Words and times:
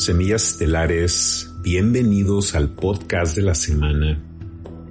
Semillas 0.00 0.52
Estelares, 0.52 1.52
bienvenidos 1.60 2.54
al 2.54 2.70
podcast 2.70 3.36
de 3.36 3.42
la 3.42 3.54
semana. 3.54 4.18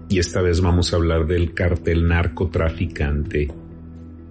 Y 0.08 0.20
esta 0.20 0.40
vez 0.40 0.62
vamos 0.62 0.94
a 0.94 0.98
hablar 0.98 1.26
del 1.26 1.56
cartel 1.56 2.08
narcotraficante, 2.08 3.52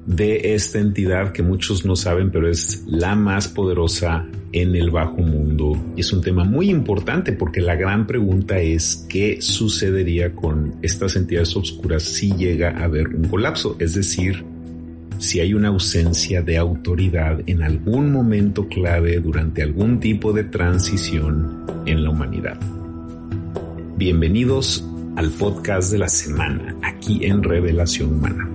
de 0.06 0.54
esta 0.54 0.78
entidad 0.78 1.32
que 1.32 1.42
muchos 1.42 1.84
no 1.84 1.96
saben, 1.96 2.30
pero 2.30 2.48
es 2.48 2.84
la 2.86 3.16
más 3.16 3.48
poderosa 3.48 4.24
en 4.52 4.76
el 4.76 4.92
bajo 4.92 5.18
mundo. 5.18 5.76
Y 5.96 6.02
es 6.02 6.12
un 6.12 6.20
tema 6.20 6.44
muy 6.44 6.70
importante 6.70 7.32
porque 7.32 7.60
la 7.60 7.74
gran 7.74 8.06
pregunta 8.06 8.60
es 8.60 9.04
qué 9.08 9.42
sucedería 9.42 10.36
con 10.36 10.76
estas 10.82 11.16
entidades 11.16 11.56
oscuras 11.56 12.04
si 12.04 12.36
llega 12.36 12.70
a 12.78 12.84
haber 12.84 13.08
un 13.08 13.24
colapso, 13.24 13.74
es 13.80 13.94
decir, 13.94 14.44
si 15.18 15.40
hay 15.40 15.52
una 15.52 15.68
ausencia 15.68 16.42
de 16.42 16.56
autoridad 16.58 17.40
en 17.46 17.62
algún 17.62 18.12
momento 18.12 18.68
clave 18.68 19.18
durante 19.18 19.62
algún 19.62 19.98
tipo 19.98 20.32
de 20.32 20.44
transición 20.44 21.66
en 21.86 22.04
la 22.04 22.10
humanidad. 22.10 22.58
Bienvenidos 23.96 24.86
al 25.16 25.30
podcast 25.30 25.90
de 25.90 25.98
la 25.98 26.08
semana, 26.08 26.76
aquí 26.82 27.24
en 27.24 27.42
Revelación 27.42 28.14
Humana. 28.14 28.48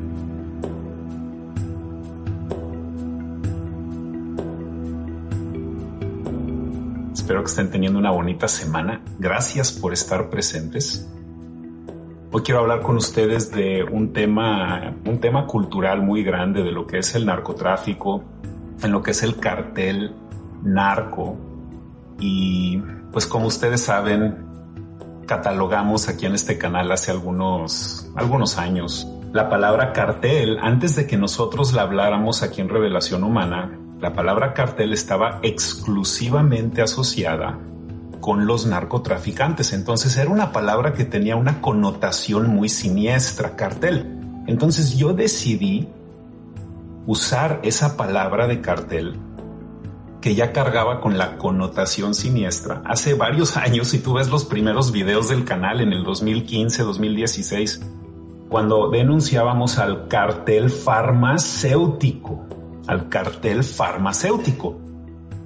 Espero 7.14 7.44
que 7.44 7.50
estén 7.50 7.70
teniendo 7.70 8.00
una 8.00 8.12
bonita 8.12 8.48
semana. 8.48 9.02
Gracias 9.20 9.72
por 9.74 9.92
estar 9.92 10.30
presentes. 10.30 11.08
Hoy 12.36 12.42
quiero 12.42 12.62
hablar 12.62 12.82
con 12.82 12.98
ustedes 12.98 13.52
de 13.52 13.84
un 13.84 14.12
tema, 14.12 14.96
un 15.06 15.20
tema 15.20 15.46
cultural 15.46 16.02
muy 16.02 16.24
grande 16.24 16.64
de 16.64 16.72
lo 16.72 16.88
que 16.88 16.98
es 16.98 17.14
el 17.14 17.28
narcotráfico, 17.28 18.24
en 18.82 18.92
lo 18.92 19.04
que 19.04 19.12
es 19.12 19.22
el 19.22 19.40
cartel 19.40 20.16
narco. 20.64 21.38
Y 22.20 22.82
pues 23.12 23.28
como 23.28 23.46
ustedes 23.46 23.84
saben, 23.84 24.48
catalogamos 25.28 26.10
aquí 26.10 26.26
en 26.26 26.34
este 26.34 26.58
canal 26.58 26.92
hace 26.92 27.12
algunos, 27.12 28.12
algunos 28.16 28.58
años 28.58 29.08
la 29.32 29.48
palabra 29.48 29.94
cartel, 29.94 30.58
antes 30.60 30.96
de 30.96 31.06
que 31.06 31.18
nosotros 31.18 31.74
la 31.74 31.84
habláramos 31.84 32.42
aquí 32.42 32.62
en 32.62 32.70
Revelación 32.70 33.24
Humana, 33.24 33.80
la 34.00 34.14
palabra 34.14 34.56
cartel 34.56 34.92
estaba 34.92 35.40
exclusivamente 35.44 36.82
asociada 36.82 37.60
con 38.24 38.48
los 38.48 38.66
narcotraficantes. 38.66 39.74
Entonces 39.74 40.16
era 40.16 40.30
una 40.30 40.54
palabra 40.54 40.94
que 40.94 41.04
tenía 41.04 41.36
una 41.36 41.60
connotación 41.60 42.48
muy 42.48 42.70
siniestra, 42.70 43.58
cartel. 43.58 44.18
Entonces 44.48 44.96
yo 44.96 45.14
decidí 45.14 45.90
usar 47.06 47.60
esa 47.64 47.98
palabra 47.98 48.48
de 48.48 48.62
cartel 48.62 49.20
que 50.22 50.36
ya 50.36 50.54
cargaba 50.54 51.02
con 51.02 51.18
la 51.18 51.38
connotación 51.38 52.16
siniestra. 52.16 52.82
Hace 52.86 53.14
varios 53.14 53.58
años, 53.58 53.90
si 53.90 54.00
tú 54.00 54.14
ves 54.14 54.30
los 54.30 54.46
primeros 54.46 54.94
videos 54.94 55.28
del 55.28 55.44
canal 55.44 55.82
en 55.82 55.92
el 55.92 56.06
2015, 56.06 56.82
2016, 56.82 57.82
cuando 58.48 58.90
denunciábamos 58.90 59.80
al 59.80 60.08
cartel 60.08 60.70
farmacéutico, 60.70 62.46
al 62.88 63.10
cartel 63.10 63.66
farmacéutico 63.66 64.78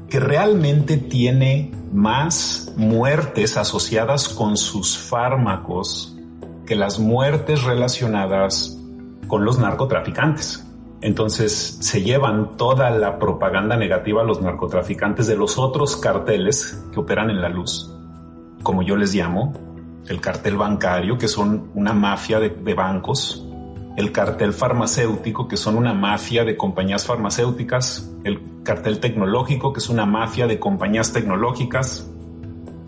que 0.10 0.20
realmente 0.20 0.98
tiene 0.98 1.72
más 1.92 2.74
muertes 2.78 3.58
asociadas 3.58 4.30
con 4.30 4.58
sus 4.58 4.98
fármacos 4.98 6.16
que 6.66 6.76
las 6.76 7.00
muertes 7.00 7.64
relacionadas 7.64 8.78
con 9.28 9.46
los 9.46 9.60
narcotraficantes. 9.60 10.66
Entonces 11.02 11.78
se 11.82 12.02
llevan 12.02 12.58
toda 12.58 12.90
la 12.90 13.20
propaganda 13.20 13.78
negativa 13.78 14.22
a 14.22 14.26
los 14.26 14.42
narcotraficantes 14.42 15.28
de 15.28 15.36
los 15.36 15.58
otros 15.58 15.96
carteles 15.98 16.84
que 16.92 17.00
operan 17.00 17.30
en 17.30 17.42
la 17.42 17.50
luz, 17.50 17.94
como 18.64 18.82
yo 18.82 18.96
les 18.96 19.14
llamo, 19.14 19.54
el 20.08 20.22
cartel 20.22 20.58
bancario, 20.58 21.17
que 21.17 21.28
son 21.28 21.70
una 21.76 21.94
mafia 21.94 22.40
de, 22.40 22.73
bancos, 22.73 23.47
el 23.98 24.12
cartel 24.12 24.54
farmacéutico, 24.54 25.48
que 25.48 25.58
son 25.58 25.76
una 25.76 25.94
mafia 25.94 26.46
de 26.46 26.56
compañías 26.56 27.06
farmacéuticas, 27.06 28.10
el 28.24 28.62
cartel 28.64 29.00
tecnológico, 29.00 29.74
que 29.74 29.80
es 29.80 29.90
una 29.90 30.06
mafia 30.06 30.46
de 30.46 30.60
compañías 30.60 31.12
tecnológicas. 31.12 32.08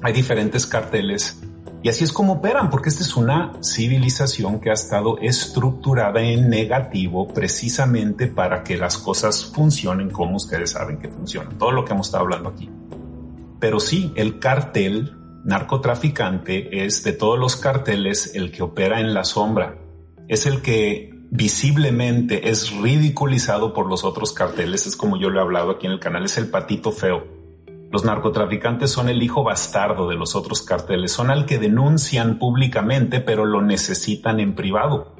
Hay 0.03 0.13
diferentes 0.13 0.67
carteles 0.67 1.41
y 1.81 1.89
así 1.89 2.03
es 2.03 2.11
como 2.11 2.33
operan, 2.33 2.69
porque 2.69 2.89
esta 2.89 3.03
es 3.03 3.15
una 3.15 3.53
civilización 3.63 4.59
que 4.59 4.69
ha 4.69 4.73
estado 4.73 5.17
estructurada 5.17 6.21
en 6.21 6.47
negativo 6.47 7.27
precisamente 7.27 8.27
para 8.27 8.63
que 8.63 8.77
las 8.77 8.97
cosas 8.97 9.45
funcionen 9.45 10.11
como 10.11 10.35
ustedes 10.35 10.71
saben 10.71 10.99
que 10.99 11.09
funcionan. 11.09 11.57
Todo 11.57 11.71
lo 11.71 11.85
que 11.85 11.93
hemos 11.93 12.07
estado 12.07 12.25
hablando 12.25 12.49
aquí. 12.49 12.69
Pero 13.59 13.79
sí, 13.79 14.13
el 14.15 14.37
cartel 14.37 15.15
narcotraficante 15.43 16.85
es 16.85 17.03
de 17.03 17.13
todos 17.13 17.39
los 17.39 17.55
carteles 17.55 18.35
el 18.35 18.51
que 18.51 18.61
opera 18.61 18.99
en 18.99 19.13
la 19.15 19.23
sombra 19.23 19.78
es 20.29 20.45
el 20.45 20.61
que 20.61 21.09
visiblemente 21.31 22.49
es 22.49 22.71
ridiculizado 22.71 23.73
por 23.73 23.87
los 23.87 24.03
otros 24.03 24.31
carteles, 24.31 24.87
es 24.87 24.95
como 24.95 25.17
yo 25.17 25.29
lo 25.29 25.39
he 25.39 25.41
hablado 25.41 25.71
aquí 25.71 25.87
en 25.87 25.93
el 25.93 25.99
canal, 25.99 26.23
es 26.23 26.37
el 26.37 26.49
patito 26.49 26.91
feo. 26.91 27.27
Los 27.91 28.05
narcotraficantes 28.05 28.91
son 28.91 29.09
el 29.09 29.23
hijo 29.23 29.43
bastardo 29.43 30.07
de 30.07 30.15
los 30.15 30.35
otros 30.35 30.61
carteles, 30.61 31.11
son 31.11 31.31
al 31.31 31.47
que 31.47 31.57
denuncian 31.57 32.37
públicamente, 32.37 33.19
pero 33.19 33.45
lo 33.45 33.63
necesitan 33.63 34.39
en 34.39 34.53
privado. 34.53 35.15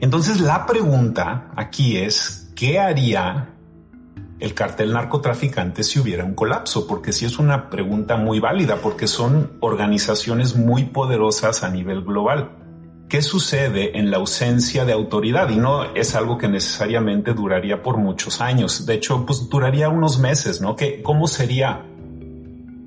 Entonces 0.00 0.42
la 0.42 0.66
pregunta 0.66 1.50
aquí 1.56 1.96
es, 1.96 2.52
¿qué 2.54 2.78
haría 2.78 3.54
el 4.38 4.52
cartel 4.52 4.92
narcotraficante 4.92 5.82
si 5.82 5.98
hubiera 5.98 6.24
un 6.24 6.34
colapso? 6.34 6.86
Porque 6.86 7.14
sí 7.14 7.24
es 7.24 7.38
una 7.38 7.70
pregunta 7.70 8.18
muy 8.18 8.40
válida, 8.40 8.76
porque 8.82 9.06
son 9.06 9.56
organizaciones 9.60 10.54
muy 10.54 10.84
poderosas 10.84 11.64
a 11.64 11.70
nivel 11.70 12.02
global. 12.02 12.65
¿Qué 13.08 13.22
sucede 13.22 13.96
en 13.96 14.10
la 14.10 14.16
ausencia 14.16 14.84
de 14.84 14.92
autoridad? 14.92 15.50
Y 15.50 15.56
no 15.56 15.94
es 15.94 16.16
algo 16.16 16.38
que 16.38 16.48
necesariamente 16.48 17.34
duraría 17.34 17.80
por 17.80 17.98
muchos 17.98 18.40
años. 18.40 18.84
De 18.84 18.94
hecho, 18.94 19.24
pues 19.24 19.48
duraría 19.48 19.88
unos 19.88 20.18
meses, 20.18 20.60
¿no? 20.60 20.74
¿Qué, 20.74 21.02
¿Cómo 21.04 21.28
sería 21.28 21.86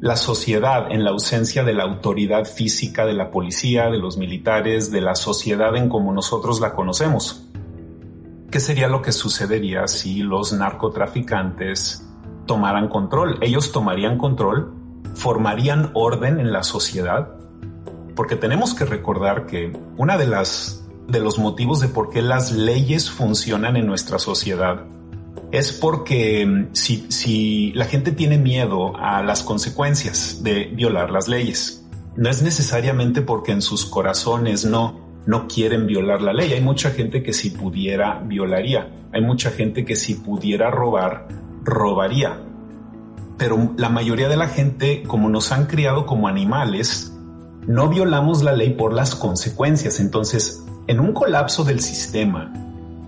la 0.01 0.17
sociedad 0.17 0.91
en 0.91 1.05
la 1.05 1.11
ausencia 1.11 1.63
de 1.63 1.73
la 1.73 1.85
autoridad 1.85 2.43
física 2.43 3.05
de 3.05 3.13
la 3.13 3.31
policía, 3.31 3.89
de 3.89 3.97
los 3.97 4.17
militares, 4.17 4.91
de 4.91 4.99
la 4.99 5.15
sociedad 5.15 5.73
en 5.77 5.87
como 5.87 6.11
nosotros 6.11 6.59
la 6.59 6.73
conocemos? 6.73 7.47
¿Qué 8.51 8.59
sería 8.59 8.89
lo 8.89 9.01
que 9.01 9.13
sucedería 9.13 9.87
si 9.87 10.21
los 10.21 10.51
narcotraficantes 10.51 12.05
tomaran 12.45 12.89
control? 12.89 13.37
Ellos 13.39 13.71
tomarían 13.71 14.17
control, 14.17 14.73
formarían 15.15 15.91
orden 15.93 16.41
en 16.41 16.51
la 16.51 16.63
sociedad 16.63 17.38
porque 18.19 18.35
tenemos 18.35 18.73
que 18.73 18.83
recordar 18.83 19.45
que 19.45 19.71
una 19.95 20.17
de 20.17 20.27
las 20.27 20.85
de 21.07 21.21
los 21.21 21.39
motivos 21.39 21.79
de 21.79 21.87
por 21.87 22.09
qué 22.09 22.21
las 22.21 22.51
leyes 22.51 23.09
funcionan 23.09 23.77
en 23.77 23.87
nuestra 23.87 24.19
sociedad 24.19 24.81
es 25.53 25.71
porque 25.71 26.45
mm, 26.45 26.67
si, 26.73 27.05
si 27.09 27.71
la 27.75 27.85
gente 27.85 28.11
tiene 28.11 28.37
miedo 28.37 28.91
a 28.97 29.23
las 29.23 29.41
consecuencias 29.41 30.43
de 30.43 30.65
violar 30.65 31.11
las 31.11 31.29
leyes, 31.29 31.87
no 32.17 32.29
es 32.29 32.41
necesariamente 32.41 33.21
porque 33.21 33.53
en 33.53 33.61
sus 33.61 33.85
corazones 33.85 34.65
no, 34.65 34.99
no 35.25 35.47
quieren 35.47 35.87
violar 35.87 36.21
la 36.21 36.33
ley. 36.33 36.51
Hay 36.51 36.61
mucha 36.61 36.91
gente 36.91 37.23
que 37.23 37.31
si 37.31 37.51
pudiera, 37.51 38.19
violaría. 38.25 38.89
Hay 39.13 39.21
mucha 39.21 39.49
gente 39.49 39.85
que 39.85 39.95
si 39.95 40.15
pudiera 40.15 40.69
robar, 40.69 41.29
robaría. 41.63 42.37
Pero 43.37 43.75
la 43.77 43.87
mayoría 43.87 44.27
de 44.27 44.35
la 44.35 44.49
gente, 44.49 45.03
como 45.07 45.29
nos 45.29 45.53
han 45.53 45.67
criado 45.67 46.05
como 46.05 46.27
animales, 46.27 47.13
no 47.67 47.89
violamos 47.89 48.43
la 48.43 48.53
ley 48.53 48.71
por 48.71 48.93
las 48.93 49.15
consecuencias. 49.15 49.99
Entonces, 49.99 50.63
en 50.87 50.99
un 50.99 51.13
colapso 51.13 51.63
del 51.63 51.81
sistema, 51.81 52.51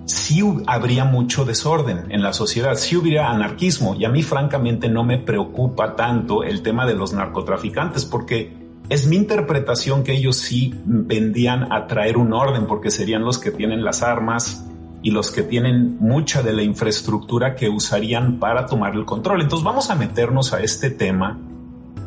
sí 0.06 0.42
habría 0.68 1.06
mucho 1.06 1.46
desorden 1.46 2.12
en 2.12 2.22
la 2.22 2.34
sociedad, 2.34 2.76
sí 2.76 2.96
hubiera 2.96 3.30
anarquismo 3.30 3.96
y 3.96 4.06
a 4.06 4.10
mí 4.10 4.24
francamente 4.24 4.90
no 4.90 5.04
me 5.04 5.18
preocupa 5.18 5.96
tanto 5.96 6.44
el 6.44 6.62
tema 6.62 6.86
de 6.86 6.96
los 6.96 7.14
narcotraficantes 7.14 8.06
porque 8.06 8.62
es 8.90 9.08
mi 9.08 9.16
interpretación 9.16 10.04
que 10.04 10.14
ellos 10.14 10.38
sí 10.38 10.74
vendían 10.84 11.72
a 11.72 11.88
traer 11.88 12.18
un 12.18 12.34
orden 12.34 12.68
porque 12.68 12.92
serían 12.92 13.24
los 13.24 13.40
que 13.40 13.52
tienen 13.52 13.84
las 13.84 14.04
armas 14.04 14.66
y 15.02 15.12
los 15.12 15.32
que 15.32 15.44
tienen 15.44 15.98
mucha 16.00 16.44
de 16.44 16.54
la 16.54 16.62
infraestructura 16.62 17.56
que 17.56 17.70
usarían 17.70 18.38
para 18.38 18.66
tomar 18.66 18.94
el 18.96 19.06
control. 19.06 19.42
Entonces 19.42 19.64
vamos 19.64 19.90
a 19.90 19.96
meternos 19.96 20.54
a 20.54 20.62
este 20.62 20.90
tema 20.92 21.40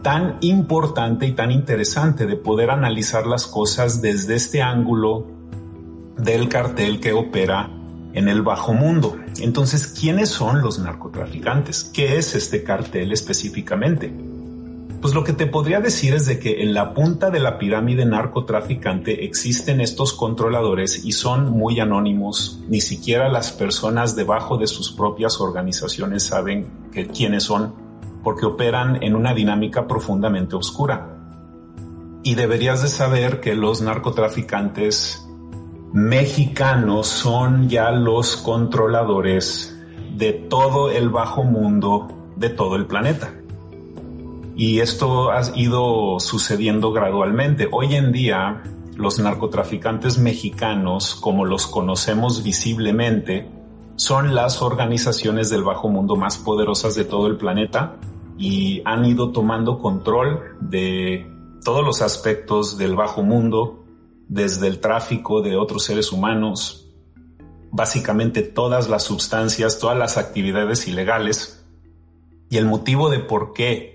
tan 0.05 0.37
importante 0.43 1.27
y 1.27 1.33
tan 1.33 1.51
interesante 1.51 2.27
de 2.27 2.37
poder 2.37 2.71
analizar 2.71 3.27
las 3.27 3.47
cosas 3.47 4.03
desde 4.03 4.35
este 4.35 4.61
ángulo 4.61 5.27
del 6.19 6.51
cartel 6.51 7.01
que 7.01 7.15
opera 7.15 7.71
en 8.13 8.29
el 8.29 8.43
bajo 8.43 8.75
mundo. 8.75 9.17
Entonces, 9.41 9.87
¿quiénes 9.87 10.29
son 10.29 10.61
los 10.61 10.79
narcotraficantes? 10.79 11.85
¿Qué 11.85 12.19
es 12.19 12.35
este 12.35 12.63
cartel 12.63 13.13
específicamente? 13.13 14.13
Pues 15.01 15.15
lo 15.15 15.25
que 15.25 15.33
te 15.33 15.47
podría 15.47 15.81
decir 15.81 16.13
es 16.13 16.27
de 16.27 16.39
que 16.39 16.63
en 16.63 16.75
la 16.75 16.93
punta 16.93 17.31
de 17.31 17.41
la 17.41 17.59
pirámide 17.59 18.05
narcotraficante 18.05 19.25
existen 19.25 19.81
estos 19.81 20.13
controladores 20.13 21.03
y 21.03 21.13
son 21.13 21.51
muy 21.51 21.81
anónimos. 21.81 22.61
Ni 22.69 22.83
siquiera 22.83 23.31
las 23.31 23.53
personas 23.53 24.15
debajo 24.15 24.59
de 24.59 24.67
sus 24.67 24.93
propias 24.93 25.41
organizaciones 25.41 26.25
saben 26.25 26.69
que, 26.93 27.07
quiénes 27.07 27.45
son 27.45 27.84
porque 28.25 28.47
operan 28.47 29.03
en 29.03 29.15
una 29.15 29.35
dinámica 29.35 29.87
profundamente 29.87 30.57
oscura. 30.57 31.11
Y 32.25 32.35
deberías 32.35 32.83
de 32.83 32.89
saber 32.89 33.41
que 33.41 33.55
los 33.55 33.83
narcotraficantes 33.83 35.29
mexicanos 35.93 37.07
son 37.07 37.69
ya 37.69 37.91
los 37.91 38.37
controladores 38.39 39.79
de 40.17 40.33
todo 40.33 40.91
el 40.91 41.11
bajo 41.11 41.45
mundo 41.45 42.09
de 42.37 42.49
todo 42.49 42.77
el 42.77 42.87
planeta. 42.87 43.35
Y 44.57 44.81
esto 44.81 45.31
ha 45.31 45.43
ido 45.55 46.19
sucediendo 46.19 46.93
gradualmente. 46.93 47.69
Hoy 47.71 47.95
en 47.95 48.11
día, 48.11 48.63
los 48.97 49.19
narcotraficantes 49.19 50.19
mexicanos, 50.19 51.15
como 51.15 51.45
los 51.45 51.67
conocemos 51.67 52.43
visiblemente, 52.43 53.49
son 53.97 54.35
las 54.35 54.63
organizaciones 54.63 55.51
del 55.51 55.63
bajo 55.63 55.89
mundo 55.89 56.17
más 56.17 56.39
poderosas 56.39 56.95
de 56.95 57.05
todo 57.05 57.27
el 57.27 57.37
planeta 57.37 57.97
y 58.37 58.83
han 58.85 59.05
ido 59.05 59.33
tomando 59.33 59.79
control 59.79 60.57
de 60.61 61.31
todos 61.65 61.85
los 61.85 62.03
aspectos 62.03 62.77
del 62.77 62.95
bajo 62.95 63.23
mundo, 63.23 63.85
desde 64.29 64.69
el 64.69 64.81
tráfico 64.81 65.43
de 65.43 65.57
otros 65.57 65.85
seres 65.85 66.13
humanos, 66.13 66.93
básicamente 67.71 68.43
todas 68.43 68.89
las 68.89 69.03
sustancias, 69.05 69.79
todas 69.79 69.99
las 69.99 70.17
actividades 70.17 70.87
ilegales. 70.89 71.67
Y 72.51 72.59
el 72.59 72.67
motivo 72.67 73.11
de 73.11 73.19
por 73.21 73.53
qué 73.53 73.95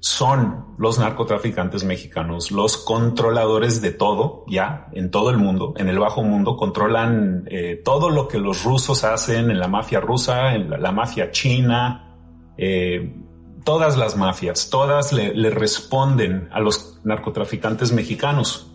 son 0.00 0.74
los 0.78 0.98
narcotraficantes 0.98 1.84
mexicanos, 1.84 2.50
los 2.50 2.78
controladores 2.78 3.82
de 3.82 3.90
todo, 3.90 4.44
ya, 4.48 4.88
en 4.92 5.10
todo 5.10 5.28
el 5.28 5.36
mundo, 5.36 5.74
en 5.76 5.88
el 5.88 5.98
bajo 5.98 6.22
mundo, 6.22 6.56
controlan 6.56 7.44
eh, 7.50 7.80
todo 7.84 8.08
lo 8.08 8.26
que 8.26 8.38
los 8.38 8.64
rusos 8.64 9.04
hacen 9.04 9.50
en 9.50 9.58
la 9.58 9.68
mafia 9.68 10.00
rusa, 10.00 10.54
en 10.54 10.70
la, 10.70 10.90
mafia 10.90 11.30
china, 11.30 12.16
eh, 12.56 13.14
todas 13.64 13.96
las 13.96 14.16
mafias, 14.16 14.70
todas 14.70 15.12
le, 15.12 15.50
responden 15.50 16.48
a 16.52 16.60
los 16.60 16.98
narcotraficantes 17.04 17.92
mexicanos. 17.92 18.70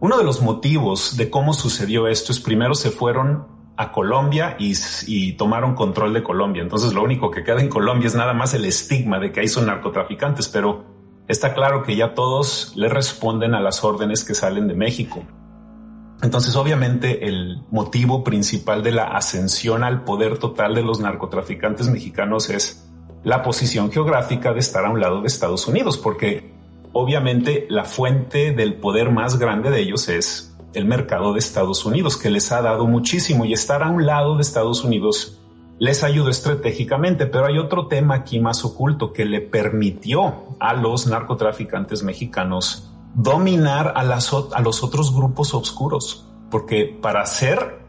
Uno 0.00 0.18
de 0.18 0.24
los 0.24 0.42
motivos 0.42 1.16
de 1.16 1.30
cómo 1.30 1.54
sucedió 1.54 2.08
esto 2.08 2.32
es 2.32 2.40
primero 2.40 2.74
se 2.74 2.90
fueron 2.90 3.46
a 3.76 3.90
Colombia 3.90 4.56
y, 4.58 5.32
tomaron 5.32 5.74
control 5.74 6.12
de 6.12 6.22
Colombia. 6.22 6.62
Entonces 6.62 6.92
lo 6.92 7.02
único 7.02 7.30
que 7.30 7.42
queda 7.42 7.60
en 7.60 7.68
Colombia 7.68 8.06
es 8.06 8.14
nada 8.14 8.32
más 8.32 8.54
el 8.54 8.64
estigma 8.64 9.18
de 9.18 9.32
que 9.32 9.40
ahí 9.40 9.48
son 9.48 9.66
narcotraficantes, 9.66 10.48
pero 10.48 10.84
está 11.26 11.54
claro 11.54 11.82
que 11.82 11.96
ya 11.96 12.14
todos 12.14 12.72
le 12.76 12.88
responden 12.88 13.54
a 13.54 13.60
las 13.60 13.82
órdenes 13.82 14.24
que 14.24 14.34
salen 14.34 14.68
de 14.68 14.74
México. 14.74 15.24
Entonces 16.22 16.54
obviamente 16.56 17.26
el 17.26 17.62
motivo 17.70 18.22
principal 18.22 18.82
de 18.82 18.92
la 18.92 19.04
ascensión 19.04 19.82
al 19.82 20.04
poder 20.04 20.38
total 20.38 20.74
de 20.74 20.82
los 20.82 21.00
narcotraficantes 21.00 21.88
mexicanos 21.88 22.50
es 22.50 22.88
la 23.24 23.42
posición 23.42 23.90
geográfica 23.90 24.52
de 24.52 24.60
estar 24.60 24.84
a 24.84 24.90
un 24.90 25.00
lado 25.00 25.20
de 25.20 25.26
Estados 25.26 25.66
Unidos, 25.66 25.98
porque 25.98 26.52
obviamente 26.92 27.66
la 27.70 27.84
fuente 27.84 28.52
del 28.52 28.74
poder 28.74 29.10
más 29.10 29.38
grande 29.38 29.70
de 29.70 29.80
ellos 29.80 30.08
es 30.08 30.54
el 30.74 30.84
mercado 30.84 31.32
de 31.32 31.38
Estados 31.38 31.84
Unidos, 31.84 32.16
que 32.16 32.30
les 32.30 32.52
ha 32.52 32.60
dado 32.60 32.86
muchísimo 32.86 33.44
y 33.44 33.52
estar 33.52 33.82
a 33.82 33.90
un 33.90 34.06
lado 34.06 34.36
de 34.36 34.42
Estados 34.42 34.84
Unidos 34.84 35.40
les 35.78 36.04
ayudó 36.04 36.30
estratégicamente, 36.30 37.26
pero 37.26 37.46
hay 37.46 37.58
otro 37.58 37.88
tema 37.88 38.14
aquí 38.14 38.38
más 38.38 38.64
oculto 38.64 39.12
que 39.12 39.24
le 39.24 39.40
permitió 39.40 40.56
a 40.60 40.74
los 40.74 41.06
narcotraficantes 41.06 42.02
mexicanos 42.02 42.92
dominar 43.14 43.92
a, 43.96 44.04
las, 44.04 44.32
a 44.32 44.60
los 44.60 44.82
otros 44.82 45.14
grupos 45.14 45.52
oscuros, 45.54 46.28
porque 46.50 46.84
para 47.00 47.26
ser 47.26 47.83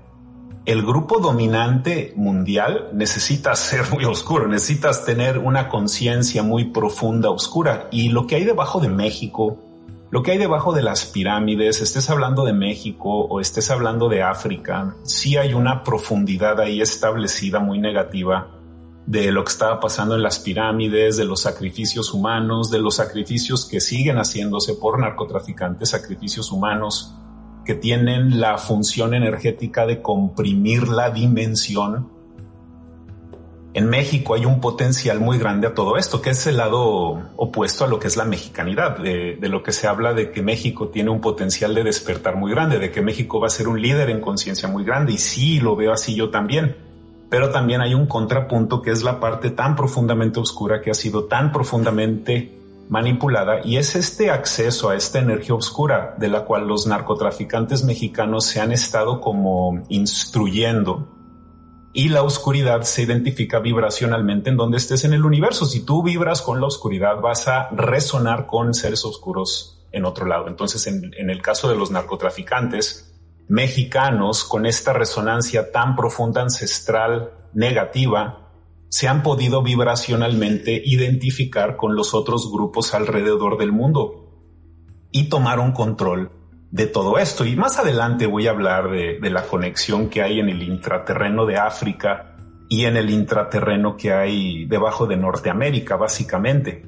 el 0.65 0.83
grupo 0.83 1.19
dominante 1.19 2.13
mundial 2.15 2.89
necesitas 2.91 3.59
ser 3.59 3.91
muy 3.91 4.03
oscuro, 4.05 4.47
necesitas 4.47 5.05
tener 5.05 5.37
una 5.37 5.69
conciencia 5.69 6.41
muy 6.41 6.65
profunda, 6.65 7.29
oscura, 7.29 7.87
y 7.91 8.09
lo 8.09 8.25
que 8.25 8.35
hay 8.35 8.45
debajo 8.45 8.79
de 8.79 8.89
México, 8.89 9.59
lo 10.09 10.23
que 10.23 10.31
hay 10.31 10.37
debajo 10.39 10.73
de 10.73 10.81
las 10.81 11.05
pirámides, 11.05 11.81
estés 11.81 12.09
hablando 12.09 12.45
de 12.45 12.53
México 12.53 13.09
o 13.09 13.39
estés 13.39 13.69
hablando 13.69 14.09
de 14.09 14.23
África, 14.23 14.95
sí 15.03 15.37
hay 15.37 15.53
una 15.53 15.83
profundidad 15.83 16.59
ahí 16.59 16.81
establecida 16.81 17.59
muy 17.59 17.77
negativa 17.77 18.47
de 19.05 19.31
lo 19.31 19.43
que 19.43 19.51
estaba 19.51 19.79
pasando 19.79 20.15
en 20.15 20.23
las 20.23 20.39
pirámides, 20.39 21.15
de 21.15 21.25
los 21.25 21.41
sacrificios 21.41 22.11
humanos, 22.11 22.71
de 22.71 22.79
los 22.79 22.95
sacrificios 22.95 23.67
que 23.67 23.79
siguen 23.79 24.17
haciéndose 24.17 24.73
por 24.73 24.99
narcotraficantes, 24.99 25.89
sacrificios 25.89 26.51
humanos 26.51 27.13
que 27.65 27.75
tienen 27.75 28.39
la 28.39 28.57
función 28.57 29.13
energética 29.13 29.85
de 29.85 30.01
comprimir 30.01 30.87
la 30.87 31.09
dimensión 31.09 32.15
en 33.75 33.89
México 33.89 34.35
hay 34.35 34.45
un 34.45 34.61
potencial 34.61 35.19
muy 35.19 35.37
grande 35.37 35.67
a 35.67 35.73
todo 35.73 35.97
esto, 35.97 36.21
que 36.21 36.29
es 36.29 36.47
el 36.47 36.55
lado 36.55 37.21
opuesto 37.35 37.83
a 37.83 37.89
lo 37.89 37.99
que 37.99 38.07
es 38.07 38.15
la 38.15 38.23
mexicanidad, 38.23 38.97
de, 38.99 39.37
lo 39.49 39.63
que 39.63 39.73
se 39.73 39.85
habla 39.85 40.13
de 40.13 40.31
que 40.31 40.41
México 40.41 40.87
tiene 40.87 41.09
un 41.09 41.19
potencial 41.19 41.75
de 41.75 41.83
despertar 41.83 42.37
muy 42.37 42.51
grande, 42.51 42.79
de 42.79 42.89
que 42.89 43.01
México 43.01 43.41
va 43.41 43.47
a 43.47 43.49
ser 43.49 43.67
un 43.67 43.81
líder 43.81 44.09
en 44.09 44.21
conciencia 44.21 44.69
muy 44.69 44.85
grande, 44.85 45.11
y 45.11 45.17
sí, 45.17 45.59
lo 45.59 45.75
veo 45.75 45.91
así 45.91 46.15
yo 46.15 46.29
también. 46.29 46.77
Pero 47.29 47.49
también 47.49 47.81
hay 47.81 47.93
un 47.93 48.07
contrapunto 48.07 48.81
que 48.81 48.91
es 48.91 49.03
la 49.03 49.19
parte 49.19 49.49
tan 49.49 49.75
profundamente 49.75 50.39
oscura 50.39 50.79
que 50.79 50.91
ha 50.91 50.93
sido 50.93 51.25
tan 51.25 51.51
profundamente 51.51 52.57
manipulada 52.89 53.61
y 53.65 53.77
es 53.77 53.95
este 53.95 54.29
acceso 54.29 54.89
a 54.89 54.95
esta 54.95 55.19
energía 55.19 55.55
oscura 55.55 56.15
de 56.17 56.27
la 56.27 56.45
cual 56.45 56.67
los 56.67 56.87
narcotraficantes 56.87 57.83
mexicanos 57.83 58.45
se 58.45 58.61
han 58.61 58.71
estado 58.71 59.21
como 59.21 59.83
instruyendo 59.89 61.11
y 61.93 62.09
la 62.09 62.23
oscuridad 62.23 62.81
se 62.81 63.03
identifica 63.03 63.59
vibracionalmente 63.59 64.49
en 64.49 64.57
donde 64.57 64.77
estés 64.77 65.05
en 65.05 65.13
el 65.13 65.23
universo. 65.23 65.65
Si 65.65 65.85
tú 65.85 66.03
vibras 66.03 66.41
con 66.41 66.59
la 66.59 66.67
oscuridad, 66.67 67.21
vas 67.21 67.47
a 67.47 67.69
resonar 67.69 68.45
con 68.45 68.73
seres 68.73 69.05
oscuros 69.05 69.87
en 69.93 70.03
otro 70.03 70.25
lado. 70.25 70.49
Entonces, 70.49 70.85
en, 70.87 71.13
en 71.17 71.29
el 71.29 71.41
caso 71.41 71.69
de 71.69 71.77
los 71.77 71.91
narcotraficantes 71.91 73.15
mexicanos, 73.47 74.43
con 74.43 74.65
esta 74.65 74.91
resonancia 74.91 75.71
tan 75.71 75.95
profunda, 75.95 76.41
ancestral, 76.41 77.31
negativa, 77.53 78.44
se 78.95 79.09
han 79.09 79.23
podido 79.23 79.61
vibracionalmente 79.61 80.81
identificar 80.85 81.75
con 81.75 81.97
los 81.97 82.13
otros 82.13 82.49
grupos 82.49 82.93
alrededor 82.93 83.57
del 83.57 83.73
mundo 83.73 84.31
y 85.11 85.27
tomaron 85.27 85.73
control 85.73 86.31
de 86.71 86.87
todo 86.87 87.17
esto. 87.17 87.43
Y 87.43 87.57
más 87.57 87.77
adelante 87.77 88.25
voy 88.25 88.47
a 88.47 88.51
hablar 88.51 88.89
de, 88.89 89.19
la 89.29 89.47
conexión 89.47 90.07
que 90.07 90.21
hay 90.21 90.39
en 90.39 90.47
el 90.47 90.63
intraterreno 90.63 91.45
de 91.45 91.57
África 91.57 92.37
y 92.69 92.85
en 92.85 92.95
el 92.95 93.09
intraterreno 93.09 93.97
que 93.97 94.13
hay 94.13 94.63
debajo 94.63 95.07
de 95.07 95.17
Norteamérica, 95.17 95.97
básicamente. 95.97 96.85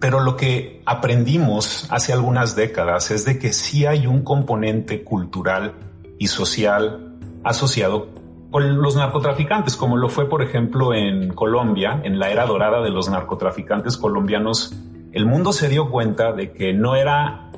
Pero 0.00 0.18
lo 0.18 0.36
que 0.36 0.82
aprendimos 0.84 1.86
hace 1.92 2.12
algunas 2.12 2.56
décadas 2.56 3.12
es 3.12 3.24
de 3.24 3.38
que 3.38 3.52
sí 3.52 3.86
hay 3.86 4.08
un 4.08 4.24
componente 4.24 5.04
cultural 5.04 5.74
y 6.18 6.26
social 6.26 7.20
asociado 7.44 8.15
con 8.56 8.80
los 8.80 8.96
narcotraficantes, 8.96 9.76
como 9.76 9.98
lo 9.98 10.08
fue, 10.08 10.30
por 10.30 10.40
ejemplo, 10.40 10.94
en 10.94 11.34
Colombia, 11.34 12.00
en 12.04 12.18
la 12.18 12.30
era 12.30 12.46
dorada 12.46 12.80
de 12.80 12.88
los 12.88 13.10
narcotraficantes 13.10 13.98
colombianos. 13.98 14.74
El 15.12 15.26
mundo 15.26 15.52
se 15.52 15.68
dio 15.68 15.90
cuenta 15.90 16.32
de 16.32 16.52
que 16.52 16.72
no 16.72 16.96
era 16.96 17.50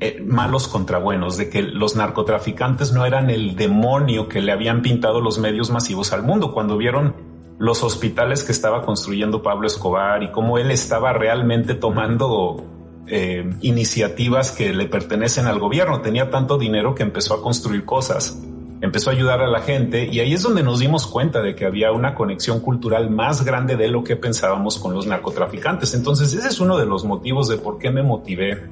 eh, 0.00 0.24
malos 0.26 0.66
contra 0.66 0.96
buenos, 0.96 1.36
de 1.36 1.50
que 1.50 1.60
los 1.60 1.96
narcotraficantes 1.96 2.94
no 2.94 3.04
eran 3.04 3.28
el 3.28 3.56
demonio 3.56 4.26
que 4.26 4.40
le 4.40 4.50
habían 4.50 4.80
pintado 4.80 5.20
los 5.20 5.38
medios 5.38 5.68
masivos 5.68 6.14
al 6.14 6.22
mundo 6.22 6.54
cuando 6.54 6.78
vieron 6.78 7.14
los 7.58 7.82
hospitales 7.82 8.42
que 8.42 8.52
estaba 8.52 8.80
construyendo 8.80 9.42
Pablo 9.42 9.66
Escobar 9.66 10.22
y 10.22 10.30
cómo 10.30 10.56
él 10.56 10.70
estaba 10.70 11.12
realmente 11.12 11.74
tomando 11.74 12.64
eh, 13.06 13.50
iniciativas 13.60 14.50
que 14.50 14.72
le 14.72 14.86
pertenecen 14.86 15.46
al 15.46 15.58
gobierno. 15.58 16.00
Tenía 16.00 16.30
tanto 16.30 16.56
dinero 16.56 16.94
que 16.94 17.02
empezó 17.02 17.34
a 17.34 17.42
construir 17.42 17.84
cosas, 17.84 18.42
empezó 18.80 19.10
a 19.10 19.12
ayudar 19.12 19.40
a 19.40 19.48
la 19.48 19.60
gente 19.60 20.06
y 20.06 20.20
ahí 20.20 20.32
es 20.32 20.42
donde 20.42 20.62
nos 20.62 20.80
dimos 20.80 21.06
cuenta 21.06 21.42
de 21.42 21.54
que 21.54 21.66
había 21.66 21.92
una 21.92 22.14
conexión 22.14 22.60
cultural 22.60 23.10
más 23.10 23.44
grande 23.44 23.76
de 23.76 23.88
lo 23.88 24.04
que 24.04 24.16
pensábamos 24.16 24.78
con 24.78 24.94
los 24.94 25.06
narcotraficantes. 25.06 25.94
Entonces 25.94 26.32
ese 26.32 26.48
es 26.48 26.60
uno 26.60 26.78
de 26.78 26.86
los 26.86 27.04
motivos 27.04 27.48
de 27.48 27.58
por 27.58 27.78
qué 27.78 27.90
me 27.90 28.02
motivé 28.02 28.62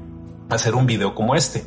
hacer 0.49 0.75
un 0.75 0.87
video 0.87 1.15
como 1.15 1.35
este. 1.35 1.65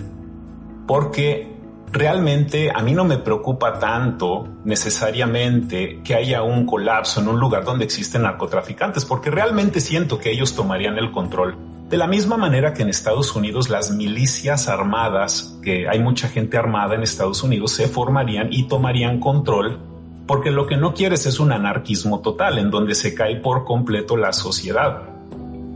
Porque 0.88 1.60
realmente 1.91 2.72
a 2.74 2.81
mí 2.81 2.93
no 2.93 3.03
me 3.03 3.17
preocupa 3.17 3.79
tanto 3.79 4.48
necesariamente 4.63 6.01
que 6.03 6.15
haya 6.15 6.43
un 6.43 6.65
colapso 6.65 7.22
en 7.22 7.27
un 7.27 7.39
lugar 7.39 7.63
donde 7.63 7.86
existen 7.86 8.24
narcotraficantes, 8.24 9.05
porque 9.05 9.29
realmente 9.29 9.81
siento 9.81 10.19
que 10.19 10.31
ellos 10.31 10.55
tomarían 10.55 10.98
el 10.98 11.12
control. 11.12 11.55
De 11.89 11.98
la 11.98 12.05
misma 12.05 12.38
manera 12.38 12.75
que 12.75 12.84
en 12.84 12.89
Estados 12.89 13.36
Unidos 13.36 13.67
las 13.72 13.89
milicias 13.89 14.67
armadas, 14.67 15.58
que 15.63 15.89
hay 15.89 15.98
mucha 15.98 16.29
gente 16.29 16.55
armada 16.55 16.93
en 16.93 17.01
Estados 17.01 17.41
Unidos, 17.41 17.72
se 17.72 17.88
formarían 17.88 18.50
y 18.53 18.67
tomarían 18.67 19.19
control, 19.19 19.79
porque 20.27 20.51
lo 20.51 20.67
que 20.67 20.77
no 20.77 20.93
quieres 20.93 21.25
es 21.25 21.39
un 21.39 21.51
anarquismo 21.51 22.19
total 22.19 22.60
en 22.60 22.69
donde 22.69 22.93
se 22.93 23.15
cae 23.15 23.38
por 23.38 23.65
completo 23.65 24.17
la 24.17 24.34
sociedad. 24.34 25.01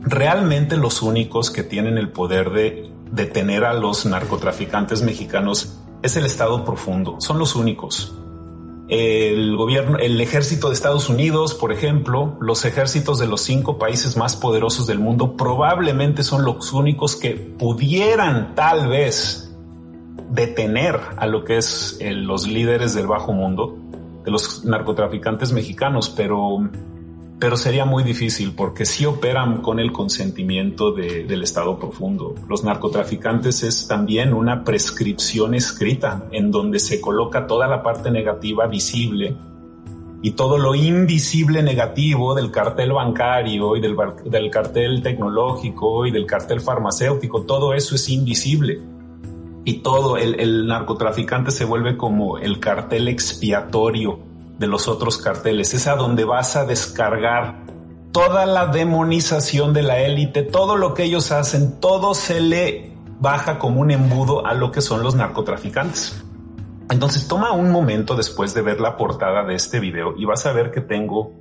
Realmente 0.03 0.77
los 0.77 1.01
únicos 1.01 1.49
que 1.49 1.63
tienen 1.63 1.97
el 1.97 2.09
poder 2.09 2.51
de 2.51 2.91
detener 3.11 3.65
a 3.65 3.73
los 3.73 4.05
narcotraficantes 4.05 5.01
mexicanos 5.01 5.79
es 6.03 6.15
el 6.15 6.27
Estado 6.27 6.63
profundo, 6.63 7.15
son 7.21 7.39
los 7.39 7.55
únicos. 7.55 8.13
El 8.93 9.55
gobierno, 9.57 9.97
el 9.97 10.21
ejército 10.21 10.67
de 10.67 10.75
Estados 10.75 11.09
Unidos, 11.09 11.55
por 11.55 11.71
ejemplo, 11.71 12.37
los 12.39 12.63
ejércitos 12.63 13.17
de 13.17 13.25
los 13.25 13.41
cinco 13.41 13.79
países 13.79 14.17
más 14.17 14.35
poderosos 14.35 14.85
del 14.85 14.99
mundo 14.99 15.35
probablemente 15.35 16.21
son 16.21 16.45
los 16.45 16.71
únicos 16.73 17.15
que 17.15 17.31
pudieran 17.31 18.53
tal 18.53 18.87
vez 18.87 19.51
detener 20.29 20.99
a 21.17 21.25
lo 21.25 21.43
que 21.43 21.57
es 21.57 21.97
los 22.01 22.47
líderes 22.47 22.93
del 22.93 23.07
bajo 23.07 23.33
mundo, 23.33 23.75
de 24.25 24.29
los 24.29 24.63
narcotraficantes 24.63 25.51
mexicanos, 25.53 26.09
pero 26.09 26.69
pero 27.43 27.57
sería 27.57 27.83
muy 27.83 28.05
difícil 28.05 28.53
porque 28.55 28.85
sí 28.85 29.05
operan 29.05 29.61
con 29.61 29.77
el 29.77 29.91
consentimiento 29.91 30.93
del 30.93 31.43
Estado 31.43 31.77
profundo. 31.77 32.33
Los 32.47 32.63
narcotraficantes 32.63 33.63
es 33.63 33.85
también 33.85 34.33
una 34.33 34.63
prescripción 34.63 35.53
escrita 35.53 36.23
en 36.31 36.51
donde 36.51 36.79
se 36.79 37.01
coloca 37.01 37.45
toda 37.45 37.67
la 37.67 37.83
parte 37.83 38.11
negativa 38.11 38.65
visible 38.67 39.35
y 40.21 40.31
todo 40.31 40.57
lo 40.57 40.73
invisible 40.73 41.61
negativo 41.61 42.33
del 42.33 42.49
cartel 42.49 42.93
bancario 42.93 43.75
y 43.75 43.81
del, 43.81 44.49
cartel 44.49 45.03
tecnológico 45.03 46.05
y 46.05 46.11
del 46.11 46.25
cartel 46.25 46.61
farmacéutico, 46.61 47.41
todo 47.41 47.73
eso 47.73 47.95
es 47.95 48.07
invisible. 48.07 48.79
Y 49.65 49.79
todo 49.79 50.15
el 50.15 50.65
narcotraficante 50.65 51.51
se 51.51 51.65
vuelve 51.65 51.97
como 51.97 52.37
el 52.37 52.61
cartel 52.61 53.09
expiatorio 53.09 54.31
de 54.63 54.67
los 54.67 54.87
otros 54.87 55.17
carteles, 55.17 55.73
es 55.73 55.87
a 55.87 55.97
donde 55.97 56.23
vas 56.23 56.55
a 56.55 56.63
descargar 56.63 57.65
toda 58.13 58.45
la 58.45 58.67
demonización 58.67 59.73
de 59.73 59.83
la 59.83 59.99
élite, 59.99 60.41
todo 60.41 60.77
lo 60.77 60.93
que 60.93 61.03
ellos 61.03 61.33
hacen, 61.33 61.81
todo 61.81 62.13
se 62.13 62.39
le 62.39 62.93
baja 63.19 63.59
como 63.59 63.81
un 63.81 63.91
embudo 63.91 64.45
a 64.47 64.53
lo 64.53 64.71
que 64.71 64.79
son 64.79 65.03
los 65.03 65.15
narcotraficantes. 65.15 66.23
Entonces 66.89 67.27
toma 67.27 67.51
un 67.51 67.71
momento 67.71 68.15
después 68.15 68.53
de 68.53 68.61
ver 68.61 68.79
la 68.79 68.95
portada 68.95 69.43
de 69.43 69.55
este 69.55 69.81
video 69.81 70.15
y 70.17 70.23
vas 70.23 70.45
a 70.45 70.53
ver 70.53 70.71
que 70.71 70.79
tengo 70.79 71.33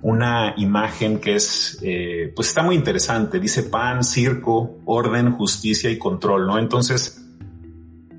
una 0.00 0.54
imagen 0.56 1.20
que 1.20 1.34
es, 1.34 1.78
eh, 1.82 2.32
pues 2.34 2.48
está 2.48 2.62
muy 2.62 2.76
interesante. 2.76 3.40
Dice 3.40 3.64
pan, 3.64 4.02
circo, 4.04 4.78
orden, 4.86 5.32
justicia 5.32 5.90
y 5.90 5.98
control, 5.98 6.46
¿no? 6.46 6.58
Entonces, 6.58 7.29